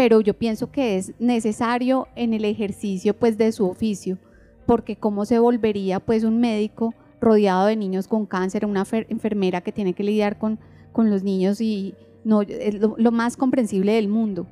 pero 0.00 0.22
yo 0.22 0.32
pienso 0.32 0.70
que 0.70 0.96
es 0.96 1.12
necesario 1.18 2.08
en 2.16 2.32
el 2.32 2.46
ejercicio 2.46 3.12
pues 3.12 3.36
de 3.36 3.52
su 3.52 3.68
oficio, 3.68 4.16
porque 4.64 4.96
cómo 4.96 5.26
se 5.26 5.38
volvería 5.38 6.00
pues 6.00 6.24
un 6.24 6.40
médico 6.40 6.94
rodeado 7.20 7.66
de 7.66 7.76
niños 7.76 8.08
con 8.08 8.24
cáncer, 8.24 8.64
una 8.64 8.86
enfermera 9.10 9.60
que 9.60 9.72
tiene 9.72 9.92
que 9.92 10.02
lidiar 10.02 10.38
con, 10.38 10.58
con 10.92 11.10
los 11.10 11.22
niños 11.22 11.60
y 11.60 11.94
no, 12.24 12.42
es 12.42 12.80
lo, 12.80 13.10
más 13.12 13.36
comprensible 13.36 13.92
del 13.92 14.08
mundo, 14.08 14.46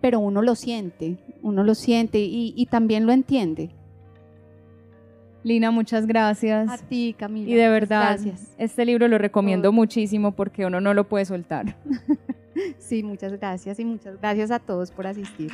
pero 0.00 0.20
uno 0.20 0.42
lo 0.42 0.54
siente, 0.54 1.18
uno 1.42 1.62
lo 1.62 1.74
siente 1.74 2.18
y, 2.20 2.54
y 2.56 2.66
también 2.66 3.06
lo 3.06 3.12
entiende. 3.12 3.70
Lina, 5.44 5.70
muchas 5.70 6.06
gracias. 6.06 6.68
A 6.68 6.78
ti, 6.78 7.14
Camila. 7.18 7.50
Y 7.50 7.54
de 7.54 7.68
verdad, 7.68 8.18
este 8.58 8.84
libro 8.84 9.08
lo 9.08 9.18
recomiendo 9.18 9.72
muchísimo 9.72 10.32
porque 10.32 10.64
uno 10.64 10.80
no 10.80 10.94
lo 10.94 11.08
puede 11.08 11.24
soltar. 11.24 11.76
Sí, 12.78 13.02
muchas 13.02 13.32
gracias 13.32 13.80
y 13.80 13.84
muchas 13.84 14.20
gracias 14.20 14.50
a 14.50 14.58
todos 14.58 14.90
por 14.90 15.06
asistir. 15.06 15.50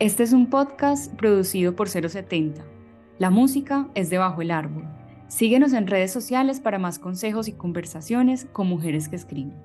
Este 0.00 0.22
es 0.22 0.32
un 0.32 0.46
podcast 0.48 1.12
producido 1.14 1.74
por 1.74 1.88
070. 1.88 2.64
La 3.18 3.30
música 3.30 3.88
es 3.96 4.10
de 4.10 4.18
Bajo 4.18 4.42
el 4.42 4.52
Árbol. 4.52 4.84
Síguenos 5.26 5.72
en 5.72 5.88
redes 5.88 6.12
sociales 6.12 6.60
para 6.60 6.78
más 6.78 7.00
consejos 7.00 7.48
y 7.48 7.52
conversaciones 7.52 8.46
con 8.52 8.68
mujeres 8.68 9.08
que 9.08 9.16
escriben. 9.16 9.56